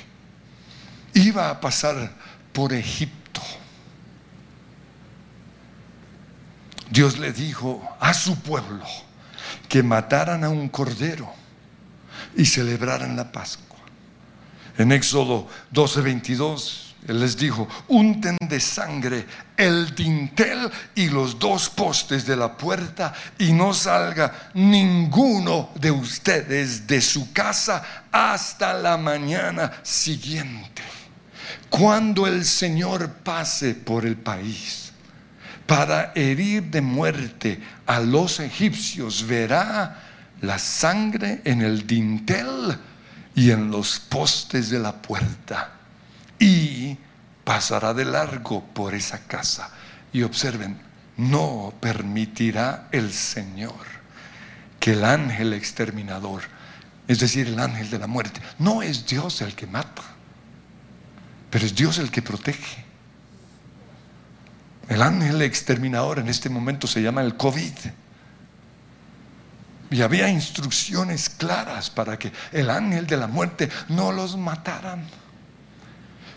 iba 1.15 1.51
a 1.51 1.61
pasar 1.61 2.13
por 2.53 2.73
Egipto, 2.73 3.41
Dios 6.91 7.19
le 7.19 7.33
dijo 7.33 7.83
a 8.01 8.13
su 8.15 8.41
pueblo 8.41 8.85
que 9.69 9.83
mataran 9.83 10.45
a 10.45 10.49
un 10.49 10.69
cordero 10.69 11.33
y 12.37 12.45
celebraran 12.45 13.17
la 13.17 13.31
Pascua. 13.31 13.79
En 14.79 14.93
Éxodo 14.93 15.49
12, 15.71 16.01
22 16.01 16.94
él 17.07 17.21
les 17.21 17.37
dijo, 17.37 17.69
unten 17.89 18.39
de 18.41 18.59
sangre 18.59 19.27
el 19.57 19.95
dintel 19.95 20.71
y 20.95 21.09
los 21.09 21.39
dos 21.39 21.69
postes 21.69 22.25
de 22.25 22.35
la 22.35 22.57
puerta 22.57 23.13
y 23.39 23.53
no 23.53 23.75
salga 23.75 24.51
ninguno 24.55 25.71
de 25.79 25.91
ustedes 25.91 26.87
de 26.87 27.03
su 27.03 27.33
casa 27.33 28.07
hasta 28.11 28.73
la 28.73 28.97
mañana 28.97 29.71
siguiente. 29.83 30.83
Cuando 31.69 32.27
el 32.27 32.43
Señor 32.45 33.11
pase 33.23 33.75
por 33.75 34.07
el 34.07 34.17
país 34.17 34.93
para 35.67 36.13
herir 36.15 36.65
de 36.65 36.81
muerte 36.81 37.61
a 37.85 38.01
los 38.01 38.41
egipcios, 38.41 39.27
verá 39.27 40.01
la 40.41 40.59
sangre 40.59 41.43
en 41.45 41.61
el 41.61 41.87
dintel 41.87 42.79
y 43.35 43.51
en 43.51 43.71
los 43.71 43.99
postes 43.99 44.71
de 44.71 44.79
la 44.79 44.93
puerta 44.93 45.75
y 46.39 46.97
pasará 47.45 47.95
de 47.95 48.05
largo 48.05 48.65
por 48.65 48.95
esa 48.95 49.27
casa. 49.27 49.71
Y 50.13 50.23
observen, 50.23 50.81
no 51.17 51.73
permitirá 51.81 52.89
el 52.93 53.13
Señor 53.13 53.95
que 54.81 54.93
el 54.93 55.05
ángel 55.05 55.53
exterminador, 55.53 56.43
es 57.09 57.19
decir, 57.21 57.49
el 57.49 57.59
ángel 57.59 57.91
de 57.91 57.99
la 57.99 58.07
muerte, 58.07 58.41
no 58.59 58.83
es 58.83 59.07
Dios 59.07 59.41
el 59.41 59.55
que 59.55 59.67
mata, 59.67 60.03
pero 61.51 61.65
es 61.65 61.75
Dios 61.75 61.99
el 61.99 62.11
que 62.11 62.23
protege. 62.23 62.85
El 64.89 65.03
ángel 65.03 65.41
exterminador 65.43 66.19
en 66.19 66.29
este 66.29 66.51
momento 66.51 66.87
se 66.87 67.01
llama 67.01 67.23
el 67.23 67.37
COVID. 67.37 67.73
Y 69.91 70.03
había 70.03 70.29
instrucciones 70.29 71.31
claras 71.31 71.89
para 71.89 72.19
que 72.19 72.33
el 72.53 72.69
ángel 72.69 73.07
de 73.07 73.17
la 73.17 73.27
muerte 73.27 73.71
no 73.89 74.13
los 74.13 74.37
mataran. 74.37 75.07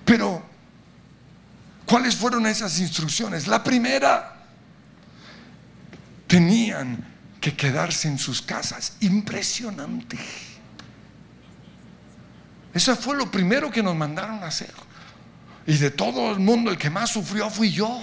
Pero, 0.07 0.41
¿cuáles 1.85 2.15
fueron 2.15 2.47
esas 2.47 2.79
instrucciones? 2.79 3.45
La 3.45 3.61
primera, 3.61 4.37
tenían 6.27 7.03
que 7.41 7.53
quedarse 7.57 8.07
en 8.07 8.17
sus 8.17 8.41
casas. 8.41 8.93
Impresionante. 9.01 10.17
Eso 12.73 12.95
fue 12.95 13.17
lo 13.17 13.29
primero 13.29 13.69
que 13.69 13.83
nos 13.83 13.97
mandaron 13.97 14.41
a 14.45 14.47
hacer. 14.47 14.71
Y 15.65 15.75
de 15.77 15.91
todo 15.91 16.31
el 16.31 16.39
mundo, 16.39 16.71
el 16.71 16.77
que 16.77 16.89
más 16.89 17.09
sufrió 17.09 17.49
fui 17.49 17.69
yo. 17.69 18.01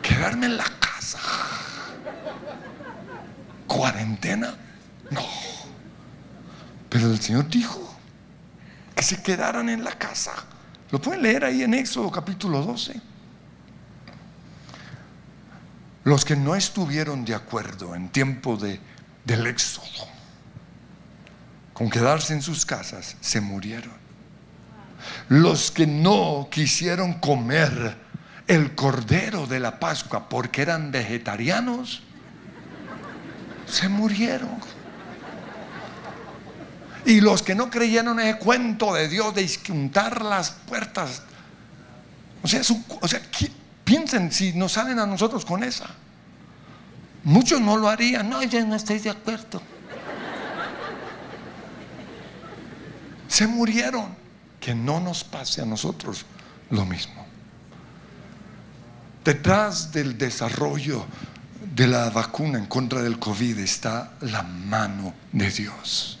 Quedarme 0.00 0.46
en 0.46 0.56
la 0.56 0.64
casa. 0.80 1.18
¿Cuarentena? 3.66 4.56
No. 5.10 5.26
Pero 6.88 7.10
el 7.10 7.20
Señor 7.20 7.48
dijo, 7.50 7.85
que 8.96 9.02
se 9.04 9.22
quedaran 9.22 9.68
en 9.68 9.84
la 9.84 9.92
casa. 9.92 10.32
Lo 10.90 11.00
pueden 11.00 11.22
leer 11.22 11.44
ahí 11.44 11.62
en 11.62 11.74
Éxodo 11.74 12.10
capítulo 12.10 12.62
12. 12.62 13.00
Los 16.04 16.24
que 16.24 16.34
no 16.34 16.56
estuvieron 16.56 17.24
de 17.24 17.34
acuerdo 17.34 17.94
en 17.94 18.08
tiempo 18.08 18.56
de, 18.56 18.80
del 19.24 19.46
Éxodo 19.46 20.16
con 21.74 21.90
quedarse 21.90 22.32
en 22.32 22.40
sus 22.40 22.64
casas, 22.64 23.16
se 23.20 23.42
murieron. 23.42 23.92
Los 25.28 25.70
que 25.70 25.86
no 25.86 26.48
quisieron 26.50 27.14
comer 27.20 27.98
el 28.46 28.74
cordero 28.74 29.46
de 29.46 29.60
la 29.60 29.78
Pascua 29.78 30.30
porque 30.30 30.62
eran 30.62 30.90
vegetarianos, 30.90 32.02
se 33.66 33.90
murieron. 33.90 34.58
Y 37.06 37.20
los 37.20 37.42
que 37.42 37.54
no 37.54 37.70
creyeron 37.70 38.18
en 38.18 38.26
el 38.26 38.38
cuento 38.38 38.92
de 38.92 39.08
Dios 39.08 39.34
de 39.34 39.42
esquintar 39.42 40.22
las 40.22 40.50
puertas. 40.50 41.22
O 42.42 42.48
sea, 42.48 42.60
o 43.00 43.08
sea, 43.08 43.22
piensen 43.84 44.32
si 44.32 44.52
nos 44.52 44.72
salen 44.72 44.98
a 44.98 45.06
nosotros 45.06 45.44
con 45.44 45.62
esa. 45.62 45.86
Muchos 47.22 47.60
no 47.60 47.76
lo 47.76 47.88
harían. 47.88 48.28
No, 48.28 48.42
yo 48.42 48.64
no 48.66 48.74
estoy 48.74 48.98
de 48.98 49.10
acuerdo. 49.10 49.62
Se 53.28 53.46
murieron. 53.46 54.26
Que 54.60 54.74
no 54.74 54.98
nos 54.98 55.22
pase 55.22 55.62
a 55.62 55.64
nosotros 55.64 56.26
lo 56.70 56.84
mismo. 56.84 57.24
Detrás 59.24 59.92
del 59.92 60.18
desarrollo 60.18 61.06
de 61.72 61.86
la 61.86 62.10
vacuna 62.10 62.58
en 62.58 62.66
contra 62.66 63.00
del 63.00 63.20
COVID 63.20 63.60
está 63.60 64.14
la 64.22 64.42
mano 64.42 65.14
de 65.30 65.50
Dios. 65.50 66.18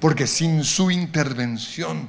Porque 0.00 0.26
sin 0.26 0.64
su 0.64 0.90
intervención, 0.90 2.08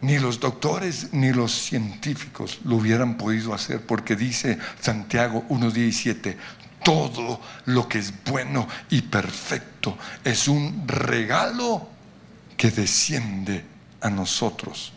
ni 0.00 0.18
los 0.18 0.38
doctores 0.38 1.12
ni 1.12 1.32
los 1.32 1.52
científicos 1.52 2.60
lo 2.64 2.76
hubieran 2.76 3.16
podido 3.16 3.54
hacer, 3.54 3.84
porque 3.84 4.16
dice 4.16 4.58
Santiago 4.80 5.44
1.17, 5.48 6.36
todo 6.84 7.40
lo 7.66 7.88
que 7.88 7.98
es 7.98 8.12
bueno 8.24 8.68
y 8.90 9.02
perfecto 9.02 9.98
es 10.24 10.48
un 10.48 10.84
regalo 10.86 11.88
que 12.56 12.70
desciende 12.70 13.64
a 14.00 14.10
nosotros 14.10 14.92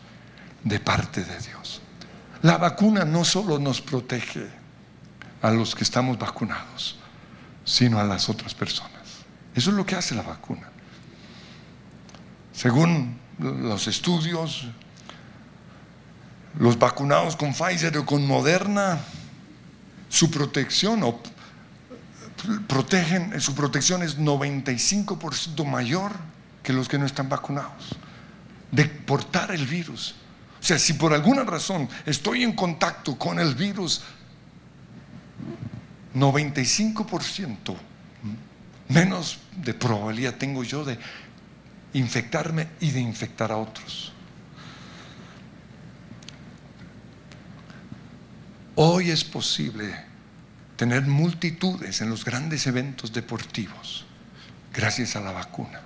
de 0.64 0.80
parte 0.80 1.24
de 1.24 1.40
Dios. 1.40 1.82
La 2.44 2.58
vacuna 2.58 3.06
no 3.06 3.24
solo 3.24 3.60
nos 3.60 3.82
protege 3.82 4.48
a 5.42 5.52
los 5.52 5.76
que 5.76 5.84
estamos 5.84 6.18
vacunados, 6.18 6.98
sino 7.66 8.00
a 8.00 8.04
las 8.04 8.30
otras 8.30 8.54
personas. 8.54 8.92
Eso 9.54 9.72
es 9.72 9.76
lo 9.76 9.86
que 9.86 9.96
hace 9.96 10.16
la 10.16 10.24
vacuna. 10.24 10.71
Según 12.54 13.18
los 13.40 13.88
estudios, 13.88 14.66
los 16.60 16.78
vacunados 16.78 17.36
con 17.36 17.54
Pfizer 17.54 17.98
o 17.98 18.06
con 18.06 18.26
Moderna, 18.28 19.00
su 20.10 20.30
protección 20.30 21.04
o 21.04 21.22
protegen, 22.68 23.40
su 23.40 23.56
protección 23.56 24.04
es 24.04 24.18
95% 24.18 25.66
mayor 25.66 26.12
que 26.64 26.74
los 26.74 26.88
que 26.88 26.98
no 26.98 27.06
están 27.06 27.30
vacunados 27.30 27.96
de 28.72 28.86
portar 28.86 29.52
el 29.52 29.66
virus. 29.66 30.16
O 30.60 30.64
sea, 30.64 30.78
si 30.78 30.94
por 30.94 31.14
alguna 31.14 31.44
razón 31.44 31.90
estoy 32.06 32.44
en 32.44 32.54
contacto 32.54 33.18
con 33.18 33.40
el 33.40 33.56
virus, 33.56 34.02
95% 36.16 37.76
menos 38.90 39.40
de 39.56 39.74
probabilidad 39.74 40.36
tengo 40.36 40.64
yo 40.64 40.84
de 40.84 40.98
infectarme 41.94 42.68
y 42.80 42.92
de 42.92 43.00
infectar 43.00 43.52
a 43.52 43.58
otros. 43.58 44.14
Hoy 48.76 49.12
es 49.12 49.24
posible 49.24 49.94
tener 50.78 51.04
multitudes 51.04 52.02
en 52.02 52.10
los 52.10 52.26
grandes 52.26 52.66
eventos 52.66 53.14
deportivos 53.14 54.06
gracias 54.74 55.16
a 55.16 55.20
la 55.20 55.32
vacuna. 55.32 55.82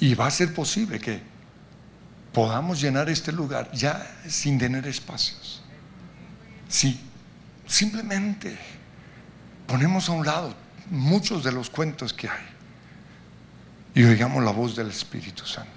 Y 0.00 0.14
va 0.14 0.26
a 0.26 0.30
ser 0.30 0.54
posible 0.54 0.98
que 0.98 1.20
podamos 2.32 2.80
llenar 2.80 3.10
este 3.10 3.32
lugar 3.32 3.70
ya 3.72 4.18
sin 4.26 4.58
tener 4.58 4.86
espacios. 4.86 5.60
Si 6.68 6.98
simplemente 7.66 8.56
ponemos 9.66 10.08
a 10.08 10.12
un 10.12 10.24
lado 10.24 10.54
muchos 10.90 11.44
de 11.44 11.52
los 11.52 11.70
cuentos 11.70 12.12
que 12.12 12.28
hay 12.28 12.46
y 13.94 14.04
oigamos 14.04 14.44
la 14.44 14.50
voz 14.50 14.76
del 14.76 14.88
Espíritu 14.88 15.46
Santo. 15.46 15.70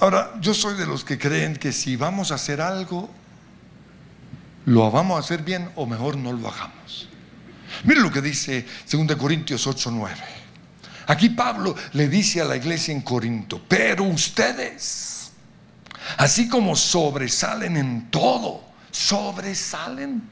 Ahora, 0.00 0.32
yo 0.40 0.52
soy 0.52 0.76
de 0.76 0.86
los 0.86 1.04
que 1.04 1.16
creen 1.16 1.56
que 1.56 1.70
si 1.70 1.96
vamos 1.96 2.32
a 2.32 2.34
hacer 2.34 2.60
algo, 2.60 3.08
lo 4.66 4.90
vamos 4.90 5.16
a 5.16 5.20
hacer 5.20 5.42
bien 5.42 5.70
o 5.76 5.86
mejor 5.86 6.16
no 6.16 6.32
lo 6.32 6.48
hagamos. 6.48 7.08
Miren 7.84 8.02
lo 8.02 8.10
que 8.10 8.20
dice 8.20 8.66
2 8.90 9.16
Corintios 9.16 9.66
8, 9.66 9.90
9. 9.92 10.16
Aquí 11.06 11.30
Pablo 11.30 11.74
le 11.92 12.08
dice 12.08 12.40
a 12.40 12.44
la 12.44 12.56
iglesia 12.56 12.92
en 12.92 13.02
Corinto, 13.02 13.62
pero 13.68 14.04
ustedes, 14.04 15.32
así 16.16 16.48
como 16.48 16.76
sobresalen 16.76 17.76
en 17.76 18.10
todo, 18.10 18.64
sobresalen 18.90 20.31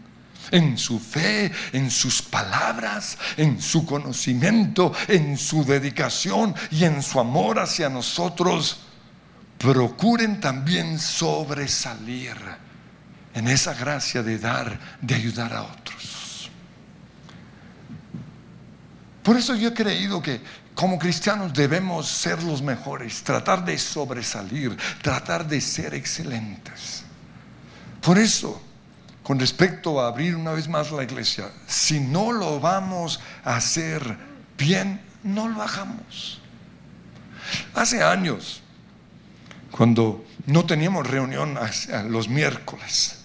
en 0.50 0.76
su 0.78 0.98
fe, 0.98 1.50
en 1.72 1.90
sus 1.90 2.22
palabras, 2.22 3.18
en 3.36 3.60
su 3.60 3.84
conocimiento, 3.84 4.92
en 5.08 5.36
su 5.36 5.64
dedicación 5.64 6.54
y 6.70 6.84
en 6.84 7.02
su 7.02 7.20
amor 7.20 7.58
hacia 7.58 7.88
nosotros, 7.88 8.80
procuren 9.58 10.40
también 10.40 10.98
sobresalir 10.98 12.36
en 13.34 13.48
esa 13.48 13.74
gracia 13.74 14.22
de 14.22 14.38
dar, 14.38 14.78
de 15.00 15.14
ayudar 15.14 15.52
a 15.52 15.62
otros. 15.62 16.50
Por 19.22 19.36
eso 19.36 19.54
yo 19.54 19.68
he 19.68 19.74
creído 19.74 20.22
que 20.22 20.40
como 20.74 20.98
cristianos 20.98 21.52
debemos 21.52 22.08
ser 22.08 22.42
los 22.42 22.62
mejores, 22.62 23.22
tratar 23.22 23.64
de 23.64 23.78
sobresalir, 23.78 24.76
tratar 25.02 25.46
de 25.46 25.60
ser 25.60 25.94
excelentes. 25.94 27.04
Por 28.00 28.18
eso, 28.18 28.62
con 29.30 29.38
respecto 29.38 30.00
a 30.00 30.08
abrir 30.08 30.34
una 30.34 30.50
vez 30.50 30.66
más 30.66 30.90
la 30.90 31.04
iglesia, 31.04 31.52
si 31.68 32.00
no 32.00 32.32
lo 32.32 32.58
vamos 32.58 33.20
a 33.44 33.54
hacer 33.54 34.16
bien, 34.58 35.00
no 35.22 35.46
lo 35.46 35.62
hagamos. 35.62 36.40
Hace 37.72 38.02
años, 38.02 38.60
cuando 39.70 40.24
no 40.46 40.66
teníamos 40.66 41.06
reunión 41.06 41.56
los 42.08 42.28
miércoles, 42.28 43.18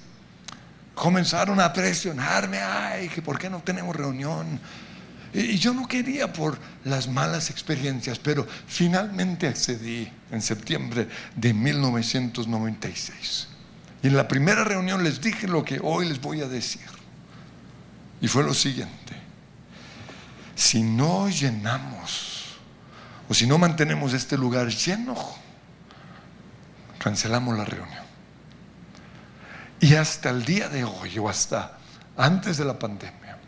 comenzaron 0.93 1.59
a 1.59 1.73
presionarme, 1.73 2.59
ay, 2.59 3.09
que 3.09 3.23
por 3.23 3.39
qué 3.39 3.49
no 3.49 3.63
tenemos 3.63 3.95
reunión 3.95 4.59
y 5.33 5.57
yo 5.57 5.73
no 5.73 5.87
quería 5.87 6.31
por 6.31 6.59
las 6.83 7.07
malas 7.07 7.49
experiencias, 7.49 8.19
pero 8.19 8.45
finalmente 8.67 9.47
accedí 9.47 10.07
en 10.29 10.43
septiembre 10.43 11.07
de 11.35 11.51
1996. 11.51 13.54
Y 14.05 14.07
en 14.07 14.15
la 14.15 14.27
primera 14.27 14.63
reunión 14.63 15.03
les 15.03 15.19
dije 15.19 15.47
lo 15.47 15.65
que 15.65 15.79
hoy 15.81 16.07
les 16.07 16.21
voy 16.21 16.39
a 16.41 16.47
decir. 16.47 16.85
Y 18.21 18.27
fue 18.27 18.43
lo 18.43 18.53
siguiente. 18.53 19.15
Si 20.53 20.83
no 20.83 21.27
llenamos 21.27 22.59
o 23.27 23.33
si 23.33 23.47
no 23.47 23.57
mantenemos 23.57 24.13
este 24.13 24.37
lugar 24.37 24.67
lleno, 24.67 25.15
cancelamos 26.99 27.57
la 27.57 27.65
reunión. 27.65 28.03
Y 29.79 29.95
hasta 29.95 30.29
el 30.29 30.45
día 30.45 30.69
de 30.69 30.83
hoy 30.83 31.17
o 31.17 31.27
hasta 31.27 31.79
antes 32.15 32.57
de 32.57 32.65
la 32.65 32.77
pandemia, 32.77 33.39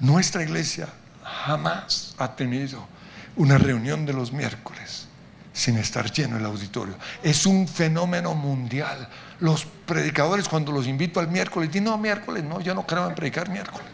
nuestra 0.00 0.42
iglesia 0.42 0.88
jamás 1.22 2.16
ha 2.18 2.34
tenido 2.34 2.88
una 3.36 3.56
reunión 3.56 4.04
de 4.04 4.14
los 4.14 4.32
miércoles 4.32 5.06
sin 5.52 5.76
estar 5.78 6.10
lleno 6.10 6.36
el 6.36 6.44
auditorio. 6.44 6.94
Es 7.22 7.46
un 7.46 7.68
fenómeno 7.68 8.34
mundial. 8.34 9.08
Los 9.40 9.64
predicadores 9.64 10.48
cuando 10.48 10.72
los 10.72 10.86
invito 10.86 11.20
al 11.20 11.28
miércoles 11.28 11.70
dicen, 11.70 11.84
no, 11.84 11.98
miércoles, 11.98 12.44
no, 12.44 12.60
yo 12.60 12.74
no 12.74 12.86
creo 12.86 13.06
en 13.08 13.14
predicar 13.14 13.48
miércoles. 13.48 13.86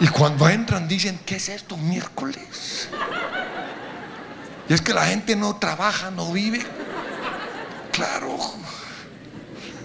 Y 0.00 0.08
cuando 0.08 0.48
entran 0.48 0.88
dicen, 0.88 1.20
¿qué 1.26 1.36
es 1.36 1.48
esto 1.48 1.76
miércoles? 1.76 2.88
Y 4.68 4.72
es 4.72 4.80
que 4.80 4.94
la 4.94 5.06
gente 5.06 5.36
no 5.36 5.56
trabaja, 5.56 6.10
no 6.10 6.32
vive. 6.32 6.60
Claro. 7.92 8.38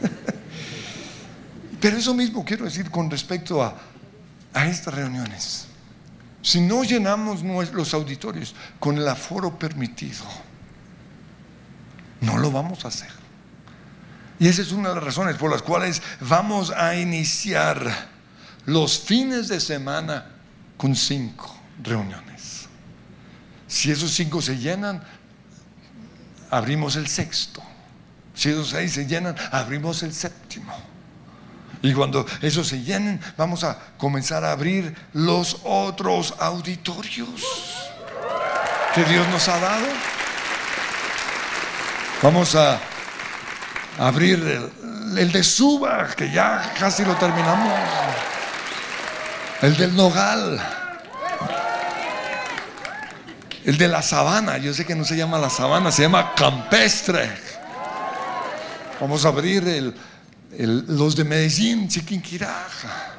Pero 1.82 1.97
eso 1.97 2.13
mismo 2.13 2.45
quiero 2.45 2.65
decir 2.65 2.89
con 2.89 3.12
respecto 3.12 3.62
a 3.62 3.75
a 4.56 4.65
estas 4.65 4.93
reuniones. 4.93 5.67
Si 6.41 6.62
no 6.62 6.84
llenamos 6.84 7.43
los 7.43 7.93
auditorios 7.93 8.56
con 8.80 8.97
el 8.97 9.08
aforo 9.08 9.60
permitido, 9.60 10.23
no 12.21 12.38
lo 12.38 12.51
vamos 12.51 12.86
a 12.86 12.89
hacer. 12.89 13.10
Y 14.39 14.47
esa 14.47 14.62
es 14.62 14.71
una 14.71 14.89
de 14.89 14.95
las 14.95 15.04
razones 15.04 15.38
por 15.38 15.49
las 15.49 15.62
cuales 15.62 16.01
vamos 16.19 16.71
a 16.71 16.95
iniciar 16.95 18.10
los 18.65 18.99
fines 18.99 19.47
de 19.47 19.60
semana 19.60 20.25
con 20.78 20.95
cinco 20.95 21.56
reuniones. 21.82 22.67
Si 23.67 23.91
esos 23.91 24.12
cinco 24.12 24.41
se 24.41 24.58
llenan, 24.58 25.04
abrimos 26.49 26.95
el 26.95 27.08
sexto. 27.08 27.62
Si 28.34 28.49
esos 28.49 28.69
seis 28.69 28.93
se 28.93 29.08
llenan, 29.08 29.36
abrimos 29.51 30.04
el 30.04 30.13
séptimo. 30.13 30.73
Y 31.82 31.93
cuando 31.93 32.25
esos 32.41 32.67
se 32.67 32.82
llenen, 32.82 33.21
vamos 33.38 33.63
a 33.63 33.78
comenzar 33.97 34.43
a 34.43 34.51
abrir 34.51 34.95
los 35.13 35.60
otros 35.63 36.34
auditorios 36.39 37.41
que 38.93 39.04
Dios 39.06 39.28
nos 39.30 39.47
ha 39.47 39.60
dado. 39.60 39.86
Vamos 42.21 42.56
a 42.56 42.80
abrir 43.99 44.71
el, 45.17 45.32
de 45.32 45.43
Suba, 45.43 46.08
que 46.15 46.32
ya 46.32 46.73
casi 46.80 47.04
lo 47.04 47.15
terminamos. 47.15 47.73
El 49.62 49.75
del 49.75 49.95
Nogal. 49.95 50.60
El 53.65 53.78
de 53.78 53.88
la 53.88 54.01
sabana, 54.01 54.58
yo 54.58 54.73
sé 54.73 54.86
que 54.86 54.95
no 54.95 55.04
se 55.04 55.17
llama 55.17 55.38
la 55.38 55.49
sabana, 55.49 55.91
se 55.91 56.04
llama 56.04 56.34
campestre. 56.36 57.30
Vamos 59.01 59.25
a 59.25 59.30
abrir 59.30 59.93
los 60.58 61.15
de 61.15 61.23
Medellín, 61.23 61.89
Chiquinquiraja. 61.89 63.13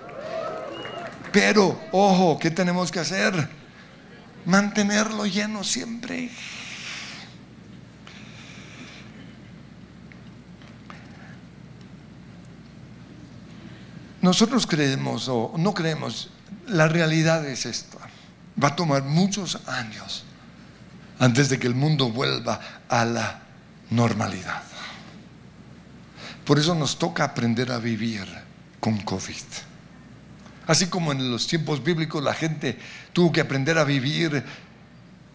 Pero, 1.33 1.79
ojo, 1.93 2.39
¿qué 2.39 2.51
tenemos 2.51 2.91
que 2.91 3.01
hacer? 3.01 3.49
Mantenerlo 4.47 5.27
lleno 5.27 5.63
siempre. 5.65 6.31
Nosotros 14.27 14.67
creemos 14.67 15.29
o 15.29 15.55
no 15.57 15.73
creemos, 15.73 16.31
la 16.67 16.89
realidad 16.89 17.47
es 17.47 17.65
esta. 17.65 17.99
Va 18.61 18.69
a 18.69 18.77
tomar 18.77 19.05
muchos 19.05 19.61
años 19.69 20.25
antes 21.21 21.49
de 21.49 21.61
que 21.61 21.69
el 21.69 21.77
mundo 21.77 22.11
vuelva 22.11 22.61
a 22.89 23.05
la 23.05 23.43
normalidad. 23.91 24.65
Por 26.45 26.59
eso 26.59 26.75
nos 26.75 26.99
toca 26.99 27.23
aprender 27.23 27.71
a 27.71 27.79
vivir 27.79 28.27
con 28.81 28.99
COVID. 28.99 29.47
Así 30.67 30.89
como 30.89 31.13
en 31.13 31.31
los 31.31 31.47
tiempos 31.47 31.85
bíblicos 31.85 32.21
la 32.21 32.35
gente 32.35 32.81
tuvo 33.13 33.31
que 33.31 33.41
aprender 33.41 33.79
a 33.79 33.85
vivir 33.85 34.43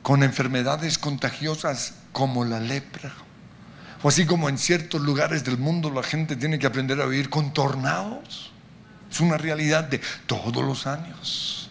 con 0.02 0.22
enfermedades 0.22 0.98
contagiosas 0.98 1.94
como 2.12 2.44
la 2.44 2.60
lepra. 2.60 3.14
O 4.04 4.10
así 4.10 4.26
como 4.26 4.50
en 4.50 4.58
ciertos 4.58 5.00
lugares 5.00 5.46
del 5.46 5.58
mundo 5.58 5.90
la 5.92 6.04
gente 6.04 6.36
tiene 6.36 6.60
que 6.60 6.68
aprender 6.68 7.00
a 7.00 7.06
vivir 7.06 7.30
con 7.30 7.54
tornados. 7.54 8.52
Es 9.12 9.20
una 9.20 9.38
realidad 9.38 9.84
de 9.84 10.00
todos 10.26 10.64
los 10.64 10.88
años. 10.88 11.70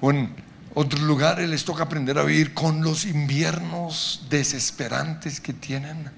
O 0.00 0.10
en 0.10 0.34
otros 0.74 1.02
lugares 1.02 1.48
les 1.48 1.64
toca 1.64 1.84
aprender 1.84 2.18
a 2.18 2.24
vivir 2.24 2.52
con 2.52 2.82
los 2.82 3.04
inviernos 3.04 4.26
desesperantes 4.28 5.40
que 5.40 5.52
tienen. 5.52 6.10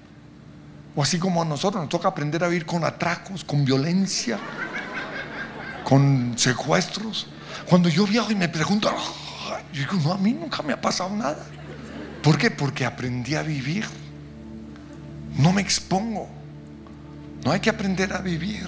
O 0.95 1.03
así 1.03 1.19
como 1.19 1.41
a 1.41 1.45
nosotros 1.45 1.83
nos 1.83 1.89
toca 1.89 2.07
aprender 2.07 2.43
a 2.43 2.47
vivir 2.47 2.65
con 2.65 2.83
atracos, 2.83 3.43
con 3.43 3.63
violencia, 3.63 4.39
con 5.83 6.33
secuestros. 6.35 7.27
Cuando 7.69 7.87
yo 7.87 8.07
viajo 8.07 8.31
y 8.31 8.35
me 8.35 8.49
pregunto, 8.49 8.91
yo 9.71 9.79
digo, 9.79 9.93
no, 10.03 10.13
a 10.13 10.17
mí 10.17 10.33
nunca 10.33 10.63
me 10.63 10.73
ha 10.73 10.81
pasado 10.81 11.15
nada. 11.15 11.45
¿Por 12.23 12.37
qué? 12.37 12.49
Porque 12.49 12.83
aprendí 12.83 13.35
a 13.35 13.43
vivir. 13.43 13.85
No 15.37 15.53
me 15.53 15.61
expongo. 15.61 16.27
No 17.45 17.51
hay 17.51 17.59
que 17.59 17.69
aprender 17.69 18.11
a 18.11 18.17
vivir 18.17 18.67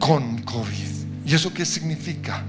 con 0.00 0.42
COVID. 0.42 1.26
¿Y 1.26 1.34
eso 1.34 1.54
qué 1.54 1.64
significa? 1.64 2.42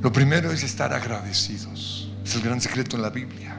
Lo 0.00 0.10
primero 0.10 0.50
es 0.50 0.62
estar 0.62 0.94
agradecidos. 0.94 2.10
Es 2.24 2.36
el 2.36 2.42
gran 2.42 2.60
secreto 2.60 2.96
en 2.96 3.02
la 3.02 3.10
Biblia. 3.10 3.56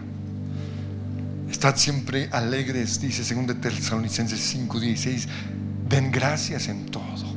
Estad 1.51 1.75
siempre 1.75 2.29
alegres, 2.31 2.99
dice 3.01 3.35
2 3.35 3.61
Tesalonicenses 3.61 4.39
5:16. 4.55 5.27
Den 5.87 6.11
gracias 6.11 6.67
en 6.69 6.85
todo. 6.85 7.35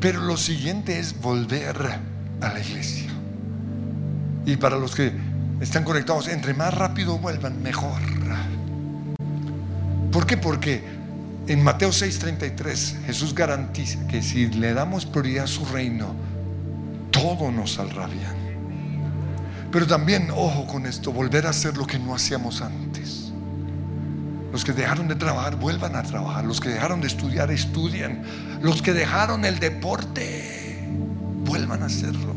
Pero 0.00 0.20
lo 0.20 0.36
siguiente 0.36 0.98
es 0.98 1.18
volver 1.20 2.00
a 2.40 2.52
la 2.52 2.60
iglesia. 2.60 3.10
Y 4.44 4.56
para 4.56 4.76
los 4.76 4.94
que 4.94 5.12
están 5.60 5.84
conectados, 5.84 6.28
entre 6.28 6.54
más 6.54 6.74
rápido 6.74 7.18
vuelvan, 7.18 7.62
mejor. 7.62 8.00
¿Por 10.10 10.26
qué? 10.26 10.36
Porque 10.36 10.99
en 11.52 11.64
Mateo 11.64 11.90
6:33 11.90 13.06
Jesús 13.06 13.34
garantiza 13.34 14.06
que 14.06 14.22
si 14.22 14.46
le 14.46 14.72
damos 14.72 15.04
prioridad 15.04 15.44
a 15.44 15.48
su 15.48 15.64
reino, 15.64 16.14
todo 17.10 17.50
nos 17.50 17.72
saldrá 17.72 18.06
bien. 18.06 18.38
Pero 19.72 19.84
también, 19.84 20.30
ojo 20.30 20.66
con 20.66 20.86
esto, 20.86 21.12
volver 21.12 21.46
a 21.46 21.50
hacer 21.50 21.76
lo 21.76 21.88
que 21.88 21.98
no 21.98 22.14
hacíamos 22.14 22.60
antes. 22.60 23.32
Los 24.52 24.64
que 24.64 24.72
dejaron 24.72 25.08
de 25.08 25.16
trabajar, 25.16 25.56
vuelvan 25.56 25.96
a 25.96 26.04
trabajar. 26.04 26.44
Los 26.44 26.60
que 26.60 26.68
dejaron 26.68 27.00
de 27.00 27.08
estudiar, 27.08 27.50
estudien. 27.50 28.22
Los 28.62 28.80
que 28.80 28.92
dejaron 28.92 29.44
el 29.44 29.58
deporte, 29.58 30.84
vuelvan 31.44 31.82
a 31.82 31.86
hacerlo. 31.86 32.34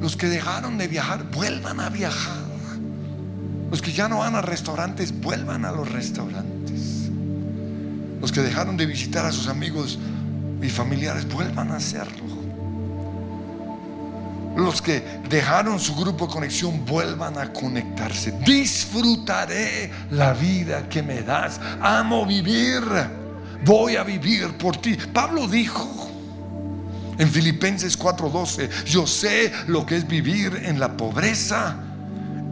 Los 0.00 0.16
que 0.16 0.28
dejaron 0.28 0.78
de 0.78 0.88
viajar, 0.88 1.24
vuelvan 1.30 1.80
a 1.80 1.90
viajar. 1.90 2.40
Los 3.70 3.82
que 3.82 3.92
ya 3.92 4.08
no 4.08 4.18
van 4.18 4.34
a 4.34 4.40
restaurantes, 4.40 5.18
vuelvan 5.18 5.66
a 5.66 5.72
los 5.72 5.90
restaurantes. 5.90 6.49
Los 8.20 8.32
que 8.32 8.40
dejaron 8.40 8.76
de 8.76 8.86
visitar 8.86 9.24
a 9.24 9.32
sus 9.32 9.48
amigos 9.48 9.98
y 10.62 10.68
familiares, 10.68 11.26
vuelvan 11.28 11.70
a 11.70 11.76
hacerlo. 11.76 12.24
Los 14.56 14.82
que 14.82 15.02
dejaron 15.28 15.78
su 15.78 15.94
grupo 15.94 16.26
de 16.26 16.32
conexión 16.32 16.84
vuelvan 16.84 17.38
a 17.38 17.52
conectarse. 17.52 18.32
Disfrutaré 18.44 19.90
la 20.10 20.34
vida 20.34 20.88
que 20.88 21.02
me 21.02 21.22
das. 21.22 21.60
Amo 21.80 22.26
vivir. 22.26 22.82
Voy 23.64 23.96
a 23.96 24.02
vivir 24.02 24.56
por 24.58 24.76
ti. 24.76 24.96
Pablo 25.12 25.46
dijo 25.46 26.10
en 27.18 27.30
Filipenses 27.30 27.98
4:12, 27.98 28.84
yo 28.86 29.06
sé 29.06 29.52
lo 29.66 29.86
que 29.86 29.96
es 29.96 30.06
vivir 30.06 30.62
en 30.64 30.80
la 30.80 30.96
pobreza 30.96 31.89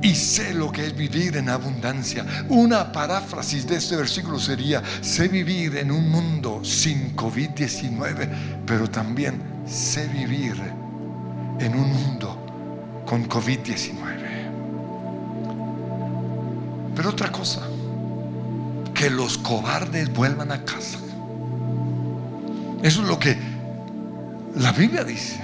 y 0.03 0.15
sé 0.15 0.55
lo 0.55 0.71
que 0.71 0.87
es 0.87 0.97
vivir 0.97 1.37
en 1.37 1.49
abundancia. 1.49 2.25
Una 2.49 2.93
paráfrasis 2.93 3.67
de 3.67 3.77
este 3.77 3.97
versículo 3.97 4.39
sería, 4.39 4.83
sé 5.01 5.29
vivir 5.29 5.77
en 5.77 5.91
un 5.91 6.09
mundo 6.09 6.65
sin 6.65 7.17
COVID-19, 7.17 8.29
pero 8.65 8.89
también 8.89 9.41
sé 9.67 10.07
vivir 10.09 10.55
en 11.59 11.75
un 11.75 11.93
mundo 11.93 13.03
con 13.05 13.29
COVID-19. 13.29 13.95
Pero 16.95 17.11
otra 17.11 17.31
cosa, 17.33 17.63
que 18.95 19.11
los 19.11 19.39
cobardes 19.39 20.13
vuelvan 20.13 20.53
a 20.53 20.65
casa. 20.65 20.99
Eso 22.83 23.03
es 23.03 23.09
lo 23.09 23.19
que 23.19 23.37
la 24.57 24.73
Biblia 24.73 25.03
dice. 25.05 25.41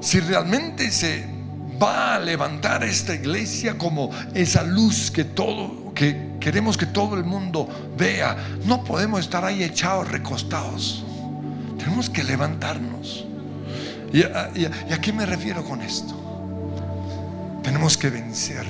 Si 0.00 0.20
realmente 0.20 0.90
se 0.90 1.39
va 1.80 2.14
a 2.16 2.18
levantar 2.18 2.84
esta 2.84 3.14
iglesia 3.14 3.78
como 3.78 4.10
esa 4.34 4.62
luz 4.62 5.10
que 5.10 5.24
todo, 5.24 5.92
que 5.94 6.36
queremos 6.40 6.76
que 6.76 6.86
todo 6.86 7.16
el 7.16 7.24
mundo 7.24 7.68
vea, 7.96 8.36
no 8.64 8.84
podemos 8.84 9.20
estar 9.20 9.44
ahí 9.44 9.62
echados, 9.62 10.08
recostados. 10.08 11.04
Tenemos 11.78 12.10
que 12.10 12.22
levantarnos. 12.22 13.26
¿Y 14.12 14.22
a, 14.22 15.00
qué 15.00 15.12
me 15.12 15.24
refiero 15.24 15.64
con 15.64 15.80
esto? 15.82 16.16
Tenemos 17.62 17.96
que 17.96 18.10
vencer 18.10 18.66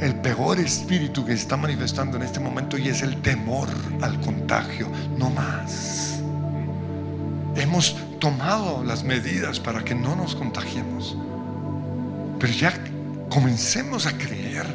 el 0.00 0.14
peor 0.16 0.58
espíritu 0.58 1.24
que 1.24 1.32
se 1.32 1.42
está 1.42 1.56
manifestando 1.56 2.16
en 2.16 2.22
este 2.22 2.40
momento 2.40 2.76
y 2.78 2.88
es 2.88 3.02
el 3.02 3.20
temor 3.22 3.68
al 4.00 4.20
contagio, 4.20 4.88
no 5.18 5.30
más. 5.30 6.20
Hemos 7.56 7.96
tomado 8.18 8.84
las 8.84 9.04
medidas 9.04 9.60
para 9.60 9.84
que 9.84 9.94
no 9.94 10.16
nos 10.16 10.34
contagiemos, 10.34 11.16
pero 12.38 12.52
ya 12.52 12.72
comencemos 13.30 14.06
a 14.06 14.16
creer 14.16 14.66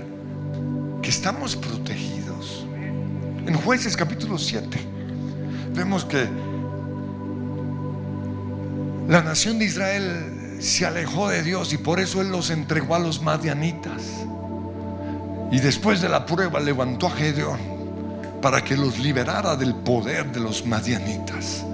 que 1.01 1.09
estamos 1.09 1.55
protegidos. 1.55 2.65
En 3.45 3.53
jueces 3.55 3.95
capítulo 3.95 4.37
7 4.37 4.77
vemos 5.73 6.05
que 6.05 6.27
la 9.07 9.21
nación 9.21 9.59
de 9.59 9.65
Israel 9.65 10.57
se 10.59 10.85
alejó 10.85 11.29
de 11.29 11.43
Dios 11.43 11.73
y 11.73 11.77
por 11.77 11.99
eso 11.99 12.21
Él 12.21 12.31
los 12.31 12.49
entregó 12.49 12.95
a 12.95 12.99
los 12.99 13.21
madianitas. 13.21 14.03
Y 15.51 15.59
después 15.59 16.01
de 16.01 16.07
la 16.07 16.25
prueba 16.25 16.59
levantó 16.59 17.07
a 17.07 17.11
Gedeón 17.11 17.59
para 18.41 18.63
que 18.63 18.77
los 18.77 18.99
liberara 18.99 19.55
del 19.55 19.75
poder 19.75 20.31
de 20.31 20.39
los 20.39 20.65
madianitas. 20.65 21.65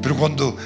Pero 0.00 0.16
cuando 0.16 0.56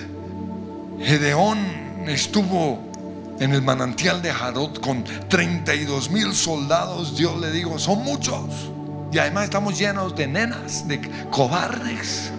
Gedeón 1.00 1.58
estuvo 2.06 2.92
en 3.38 3.52
el 3.52 3.62
manantial 3.62 4.22
de 4.22 4.32
Jarot 4.32 4.80
con 4.80 5.04
32 5.28 6.10
mil 6.10 6.32
soldados, 6.32 7.16
Dios 7.16 7.38
le 7.40 7.50
dijo, 7.50 7.78
son 7.78 8.02
muchos. 8.04 8.70
Y 9.12 9.18
además 9.18 9.44
estamos 9.44 9.78
llenos 9.78 10.14
de 10.16 10.26
nenas, 10.26 10.86
de 10.88 11.00
cobardes. 11.30 12.30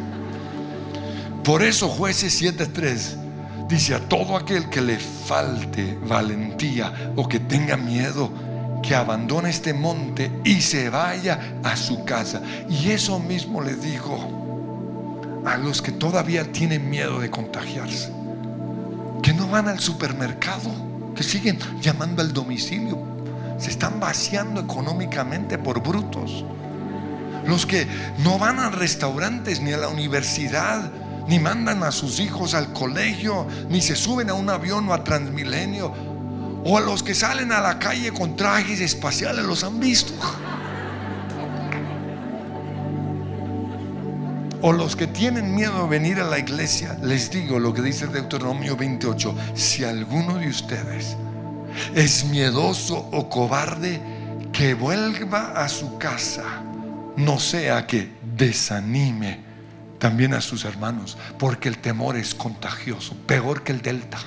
Por 1.44 1.64
eso 1.64 1.88
jueces 1.88 2.42
7.3 2.42 3.68
dice 3.68 3.96
a 3.96 4.00
todo 4.00 4.36
aquel 4.36 4.70
que 4.70 4.82
le 4.82 4.98
falte 4.98 5.98
valentía 6.08 7.14
o 7.16 7.28
que 7.28 7.40
tenga 7.40 7.78
miedo, 7.78 8.32
que 8.82 8.96
abandone 8.96 9.50
este 9.50 9.74
monte 9.74 10.32
y 10.44 10.62
se 10.62 10.90
vaya 10.90 11.58
a 11.64 11.76
su 11.76 12.04
casa. 12.04 12.42
Y 12.70 12.92
eso 12.92 13.20
mismo 13.20 13.62
le 13.62 13.76
digo 13.76 15.44
a 15.46 15.58
los 15.58 15.82
que 15.82 15.92
todavía 15.92 16.52
tienen 16.52 16.90
miedo 16.90 17.20
de 17.20 17.30
contagiarse, 17.30 18.12
que 19.26 19.34
no 19.34 19.48
van 19.48 19.68
al 19.68 19.80
supermercado, 19.80 20.70
que 21.16 21.24
siguen 21.24 21.58
llamando 21.82 22.22
al 22.22 22.32
domicilio, 22.32 23.00
se 23.58 23.72
están 23.72 24.00
vaciando 24.00 24.62
económicamente 24.62 25.58
por 25.58 25.82
brutos. 25.82 26.46
Los 27.48 27.66
que 27.66 27.88
no 28.20 28.38
van 28.38 28.60
a 28.60 28.70
restaurantes 28.70 29.62
ni 29.62 29.74
a 29.74 29.78
la 29.78 29.88
universidad, 29.88 30.92
ni 31.28 31.40
mandan 31.40 31.82
a 31.82 31.92
sus 31.92 32.20
hijos 32.20 32.54
al 32.54 32.72
colegio, 32.72 33.48
ni 33.68 33.82
se 33.82 33.96
suben 33.96 34.30
a 34.30 34.36
un 34.36 34.48
avión 34.48 34.88
o 34.90 34.94
a 34.94 35.04
Transmilenio, 35.04 35.92
o 36.64 36.78
a 36.78 36.82
los 36.82 37.02
que 37.02 37.16
salen 37.16 37.52
a 37.52 37.62
la 37.62 37.80
calle 37.80 38.12
con 38.12 38.36
trajes 38.36 38.80
espaciales, 38.80 39.44
los 39.44 39.64
han 39.64 39.80
visto. 39.80 40.14
O 44.68 44.74
los 44.74 44.96
que 44.96 45.06
tienen 45.06 45.54
miedo 45.54 45.84
de 45.84 45.90
venir 45.90 46.20
a 46.20 46.24
la 46.24 46.40
iglesia, 46.40 46.98
les 47.04 47.30
digo 47.30 47.60
lo 47.60 47.72
que 47.72 47.84
dice 47.84 48.08
Deuteronomio 48.08 48.76
28, 48.76 49.36
si 49.54 49.84
alguno 49.84 50.40
de 50.40 50.48
ustedes 50.48 51.16
es 51.94 52.26
miedoso 52.26 52.98
o 53.12 53.30
cobarde, 53.30 54.02
que 54.52 54.74
vuelva 54.74 55.52
a 55.52 55.70
su 55.70 56.00
casa 56.00 56.64
no 57.16 57.40
sea 57.40 57.86
que 57.86 58.12
desanime 58.36 59.40
también 60.00 60.34
a 60.34 60.42
sus 60.42 60.66
hermanos, 60.66 61.16
porque 61.38 61.70
el 61.70 61.78
temor 61.78 62.18
es 62.18 62.34
contagioso, 62.34 63.16
peor 63.28 63.62
que 63.62 63.72
el 63.72 63.84
delta. 63.84 64.18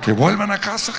Que 0.00 0.12
vuelvan 0.12 0.50
a 0.50 0.58
casa. 0.58 0.94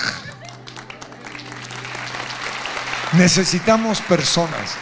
Necesitamos 3.14 4.00
personas 4.00 4.76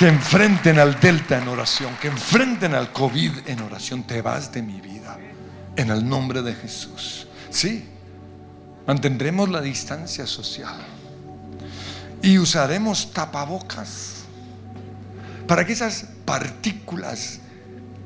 que 0.00 0.08
enfrenten 0.08 0.78
al 0.78 0.98
delta 0.98 1.36
en 1.36 1.46
oración, 1.46 1.94
que 2.00 2.08
enfrenten 2.08 2.74
al 2.74 2.90
COVID 2.90 3.32
en 3.44 3.60
oración. 3.60 4.04
Te 4.04 4.22
vas 4.22 4.50
de 4.50 4.62
mi 4.62 4.80
vida 4.80 5.18
en 5.76 5.90
el 5.90 6.08
nombre 6.08 6.40
de 6.40 6.54
Jesús. 6.54 7.26
Sí, 7.50 7.84
mantendremos 8.86 9.50
la 9.50 9.60
distancia 9.60 10.26
social 10.26 10.74
y 12.22 12.38
usaremos 12.38 13.12
tapabocas 13.12 14.22
para 15.46 15.66
que 15.66 15.74
esas 15.74 16.06
partículas 16.24 17.40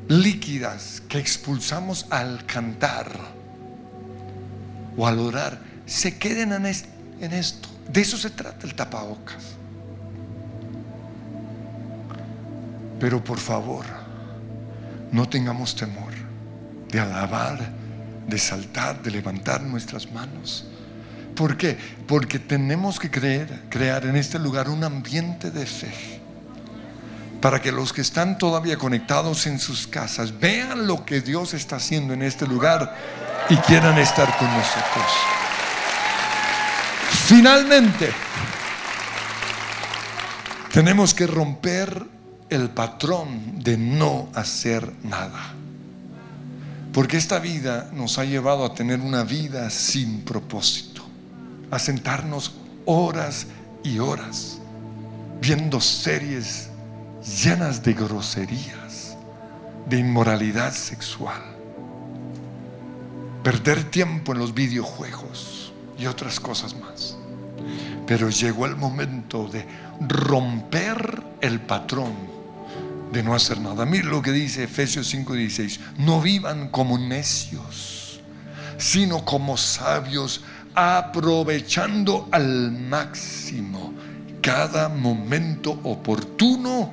líquidas 0.08 1.00
que 1.08 1.20
expulsamos 1.20 2.06
al 2.10 2.44
cantar 2.44 3.06
o 4.96 5.06
al 5.06 5.20
orar 5.20 5.60
se 5.86 6.18
queden 6.18 6.54
en 6.54 7.32
esto. 7.32 7.68
De 7.88 8.00
eso 8.00 8.16
se 8.16 8.30
trata 8.30 8.66
el 8.66 8.74
tapabocas. 8.74 9.54
Pero 13.04 13.22
por 13.22 13.38
favor, 13.38 13.84
no 15.12 15.28
tengamos 15.28 15.76
temor 15.76 16.14
de 16.88 16.98
alabar, 16.98 17.58
de 18.26 18.38
saltar, 18.38 19.02
de 19.02 19.10
levantar 19.10 19.60
nuestras 19.60 20.10
manos. 20.10 20.64
¿Por 21.36 21.58
qué? 21.58 21.76
Porque 22.08 22.38
tenemos 22.38 22.98
que 22.98 23.10
crear 23.10 24.06
en 24.06 24.16
este 24.16 24.38
lugar 24.38 24.70
un 24.70 24.84
ambiente 24.84 25.50
de 25.50 25.66
fe. 25.66 25.92
Para 27.42 27.60
que 27.60 27.72
los 27.72 27.92
que 27.92 28.00
están 28.00 28.38
todavía 28.38 28.78
conectados 28.78 29.46
en 29.48 29.58
sus 29.58 29.86
casas 29.86 30.40
vean 30.40 30.86
lo 30.86 31.04
que 31.04 31.20
Dios 31.20 31.52
está 31.52 31.76
haciendo 31.76 32.14
en 32.14 32.22
este 32.22 32.46
lugar 32.46 32.96
y 33.50 33.56
quieran 33.56 33.98
estar 33.98 34.34
con 34.38 34.48
nosotros. 34.48 35.12
Finalmente, 37.26 38.10
tenemos 40.72 41.12
que 41.12 41.26
romper 41.26 42.13
el 42.54 42.70
patrón 42.70 43.62
de 43.62 43.76
no 43.76 44.28
hacer 44.34 44.92
nada. 45.02 45.54
Porque 46.92 47.16
esta 47.16 47.38
vida 47.40 47.90
nos 47.92 48.18
ha 48.18 48.24
llevado 48.24 48.64
a 48.64 48.74
tener 48.74 49.00
una 49.00 49.24
vida 49.24 49.68
sin 49.70 50.20
propósito, 50.20 51.02
a 51.70 51.78
sentarnos 51.78 52.52
horas 52.84 53.46
y 53.82 53.98
horas 53.98 54.58
viendo 55.40 55.80
series 55.80 56.68
llenas 57.42 57.82
de 57.82 57.94
groserías, 57.94 59.16
de 59.86 59.98
inmoralidad 59.98 60.72
sexual, 60.72 61.42
perder 63.42 63.84
tiempo 63.90 64.32
en 64.32 64.38
los 64.38 64.54
videojuegos 64.54 65.72
y 65.98 66.06
otras 66.06 66.40
cosas 66.40 66.76
más. 66.76 67.16
Pero 68.06 68.30
llegó 68.30 68.66
el 68.66 68.76
momento 68.76 69.48
de 69.48 69.66
romper 70.00 71.22
el 71.40 71.60
patrón 71.60 72.33
de 73.14 73.22
no 73.22 73.34
hacer 73.34 73.60
nada. 73.60 73.86
Mira 73.86 74.08
lo 74.08 74.20
que 74.20 74.32
dice 74.32 74.64
Efesios 74.64 75.14
5:16. 75.14 75.80
No 75.98 76.20
vivan 76.20 76.68
como 76.68 76.98
necios, 76.98 78.20
sino 78.76 79.24
como 79.24 79.56
sabios, 79.56 80.42
aprovechando 80.74 82.28
al 82.32 82.72
máximo 82.72 83.94
cada 84.42 84.88
momento 84.88 85.78
oportuno, 85.84 86.92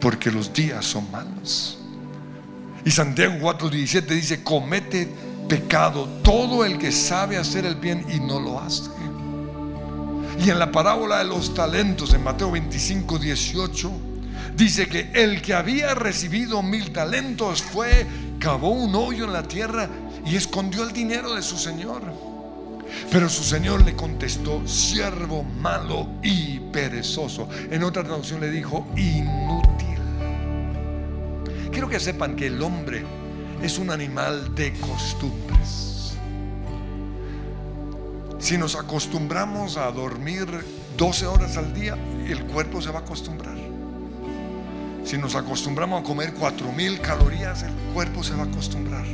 porque 0.00 0.30
los 0.30 0.52
días 0.52 0.86
son 0.86 1.10
malos. 1.10 1.78
Y 2.84 2.90
Santiago 2.90 3.34
4:17 3.40 4.14
dice, 4.14 4.42
comete 4.42 5.12
pecado 5.48 6.08
todo 6.22 6.64
el 6.64 6.78
que 6.78 6.92
sabe 6.92 7.36
hacer 7.36 7.66
el 7.66 7.74
bien 7.74 8.06
y 8.08 8.20
no 8.20 8.40
lo 8.40 8.60
hace. 8.60 8.90
Y 10.44 10.50
en 10.50 10.58
la 10.58 10.72
parábola 10.72 11.18
de 11.18 11.24
los 11.24 11.52
talentos, 11.54 12.14
en 12.14 12.24
Mateo 12.24 12.50
25, 12.50 13.18
18, 13.18 14.11
dice 14.56 14.88
que 14.88 15.10
el 15.14 15.42
que 15.42 15.54
había 15.54 15.94
recibido 15.94 16.62
mil 16.62 16.92
talentos 16.92 17.62
fue, 17.62 18.06
cavó 18.38 18.70
un 18.70 18.94
hoyo 18.94 19.24
en 19.24 19.32
la 19.32 19.42
tierra 19.42 19.88
y 20.24 20.36
escondió 20.36 20.82
el 20.84 20.92
dinero 20.92 21.34
de 21.34 21.42
su 21.42 21.58
señor. 21.58 22.02
Pero 23.10 23.28
su 23.28 23.42
señor 23.42 23.84
le 23.84 23.94
contestó, 23.94 24.66
siervo 24.66 25.42
malo 25.42 26.08
y 26.22 26.58
perezoso. 26.58 27.48
En 27.70 27.82
otra 27.82 28.04
traducción 28.04 28.40
le 28.40 28.50
dijo, 28.50 28.86
inútil. 28.96 29.98
Quiero 31.70 31.88
que 31.88 32.00
sepan 32.00 32.36
que 32.36 32.48
el 32.48 32.62
hombre 32.62 33.04
es 33.62 33.78
un 33.78 33.90
animal 33.90 34.54
de 34.54 34.72
costumbres. 34.74 36.14
Si 38.38 38.58
nos 38.58 38.74
acostumbramos 38.74 39.76
a 39.76 39.90
dormir 39.92 40.46
12 40.96 41.26
horas 41.26 41.56
al 41.56 41.72
día, 41.72 41.96
el 42.26 42.44
cuerpo 42.44 42.82
se 42.82 42.90
va 42.90 42.98
a 42.98 43.02
acostumbrar. 43.02 43.71
Si 45.04 45.18
nos 45.18 45.34
acostumbramos 45.34 46.00
a 46.00 46.04
comer 46.04 46.32
4000 46.34 47.00
calorías, 47.00 47.62
el 47.64 47.72
cuerpo 47.92 48.22
se 48.22 48.34
va 48.34 48.44
a 48.44 48.46
acostumbrar. 48.46 49.04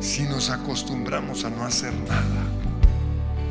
Si 0.00 0.22
nos 0.22 0.50
acostumbramos 0.50 1.44
a 1.44 1.50
no 1.50 1.64
hacer 1.64 1.92
nada, 2.08 2.46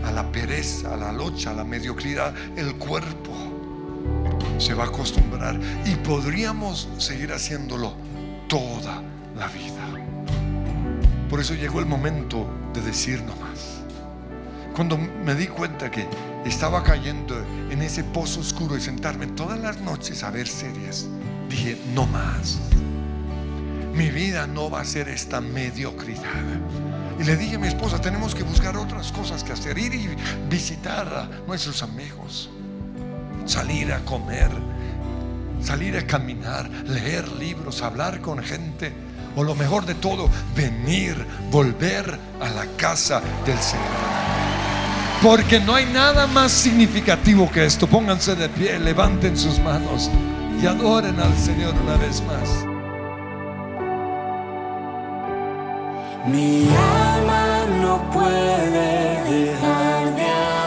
a 0.06 0.12
la 0.12 0.32
pereza, 0.32 0.94
a 0.94 0.98
la 0.98 1.12
locha, 1.12 1.52
a 1.52 1.54
la 1.54 1.66
mediocridad, 1.66 2.34
el 2.56 2.76
cuerpo 2.76 3.34
se 4.58 4.74
va 4.74 4.86
a 4.86 4.88
acostumbrar 4.88 5.60
y 5.86 5.96
podríamos 5.96 6.88
seguir 6.98 7.34
haciéndolo 7.34 7.94
toda 8.48 9.04
la 9.36 9.48
vida. 9.48 9.86
Por 11.30 11.42
eso 11.42 11.54
llegó 11.54 11.82
el 11.82 11.86
momento 11.86 12.48
de 12.74 12.82
decir 12.82 13.22
no 13.24 13.36
más. 13.36 13.77
Cuando 14.78 14.96
me 14.96 15.34
di 15.34 15.48
cuenta 15.48 15.90
que 15.90 16.08
estaba 16.46 16.84
cayendo 16.84 17.36
en 17.72 17.82
ese 17.82 18.04
pozo 18.04 18.42
oscuro 18.42 18.78
y 18.78 18.80
sentarme 18.80 19.26
todas 19.26 19.60
las 19.60 19.82
noches 19.82 20.22
a 20.22 20.30
ver 20.30 20.48
series, 20.48 21.08
dije, 21.50 21.82
no 21.96 22.06
más. 22.06 22.60
Mi 23.96 24.12
vida 24.12 24.46
no 24.46 24.70
va 24.70 24.82
a 24.82 24.86
ser 24.86 25.10
esta 25.10 25.42
mediocridad. 25.42 26.22
Y 27.20 27.24
le 27.24 27.36
dije 27.38 27.56
a 27.56 27.60
mi 27.60 27.68
esposa, 27.68 28.00
tenemos 28.00 28.36
que 28.36 28.44
buscar 28.44 28.78
otras 28.78 29.12
cosas 29.12 29.44
que 29.44 29.54
hacer, 29.54 29.80
ir 29.80 29.96
y 29.96 30.16
visitar 30.48 31.08
a 31.08 31.28
nuestros 31.48 31.82
amigos, 31.82 32.52
salir 33.48 33.92
a 33.92 34.06
comer, 34.06 34.52
salir 35.60 35.98
a 35.98 36.06
caminar, 36.06 36.70
leer 36.86 37.28
libros, 37.30 37.82
hablar 37.82 38.22
con 38.22 38.44
gente, 38.44 38.94
o 39.36 39.44
lo 39.44 39.56
mejor 39.56 39.88
de 39.88 39.96
todo, 39.96 40.30
venir, 40.56 41.18
volver 41.50 42.20
a 42.40 42.50
la 42.52 42.68
casa 42.78 43.24
del 43.44 43.58
Señor. 43.58 44.16
Porque 45.21 45.60
no 45.60 45.73
hay 45.73 45.86
nada 45.88 46.27
más 46.27 46.51
significativo 46.51 47.49
que 47.51 47.65
esto. 47.65 47.88
Pónganse 47.88 48.36
de 48.36 48.49
pie, 48.49 48.80
levanten 48.80 49.36
sus 49.36 49.60
manos 49.60 50.12
y 50.62 50.65
adoren 50.67 51.19
al 51.19 51.36
Señor 51.36 51.73
una 51.84 51.97
vez 51.97 52.21
más. 52.21 52.65
Mi 56.27 56.67
alma 56.67 57.65
no 57.82 58.12
puede 58.12 59.23
dejar 59.23 60.15
de 60.15 60.23
adorar. 60.23 60.66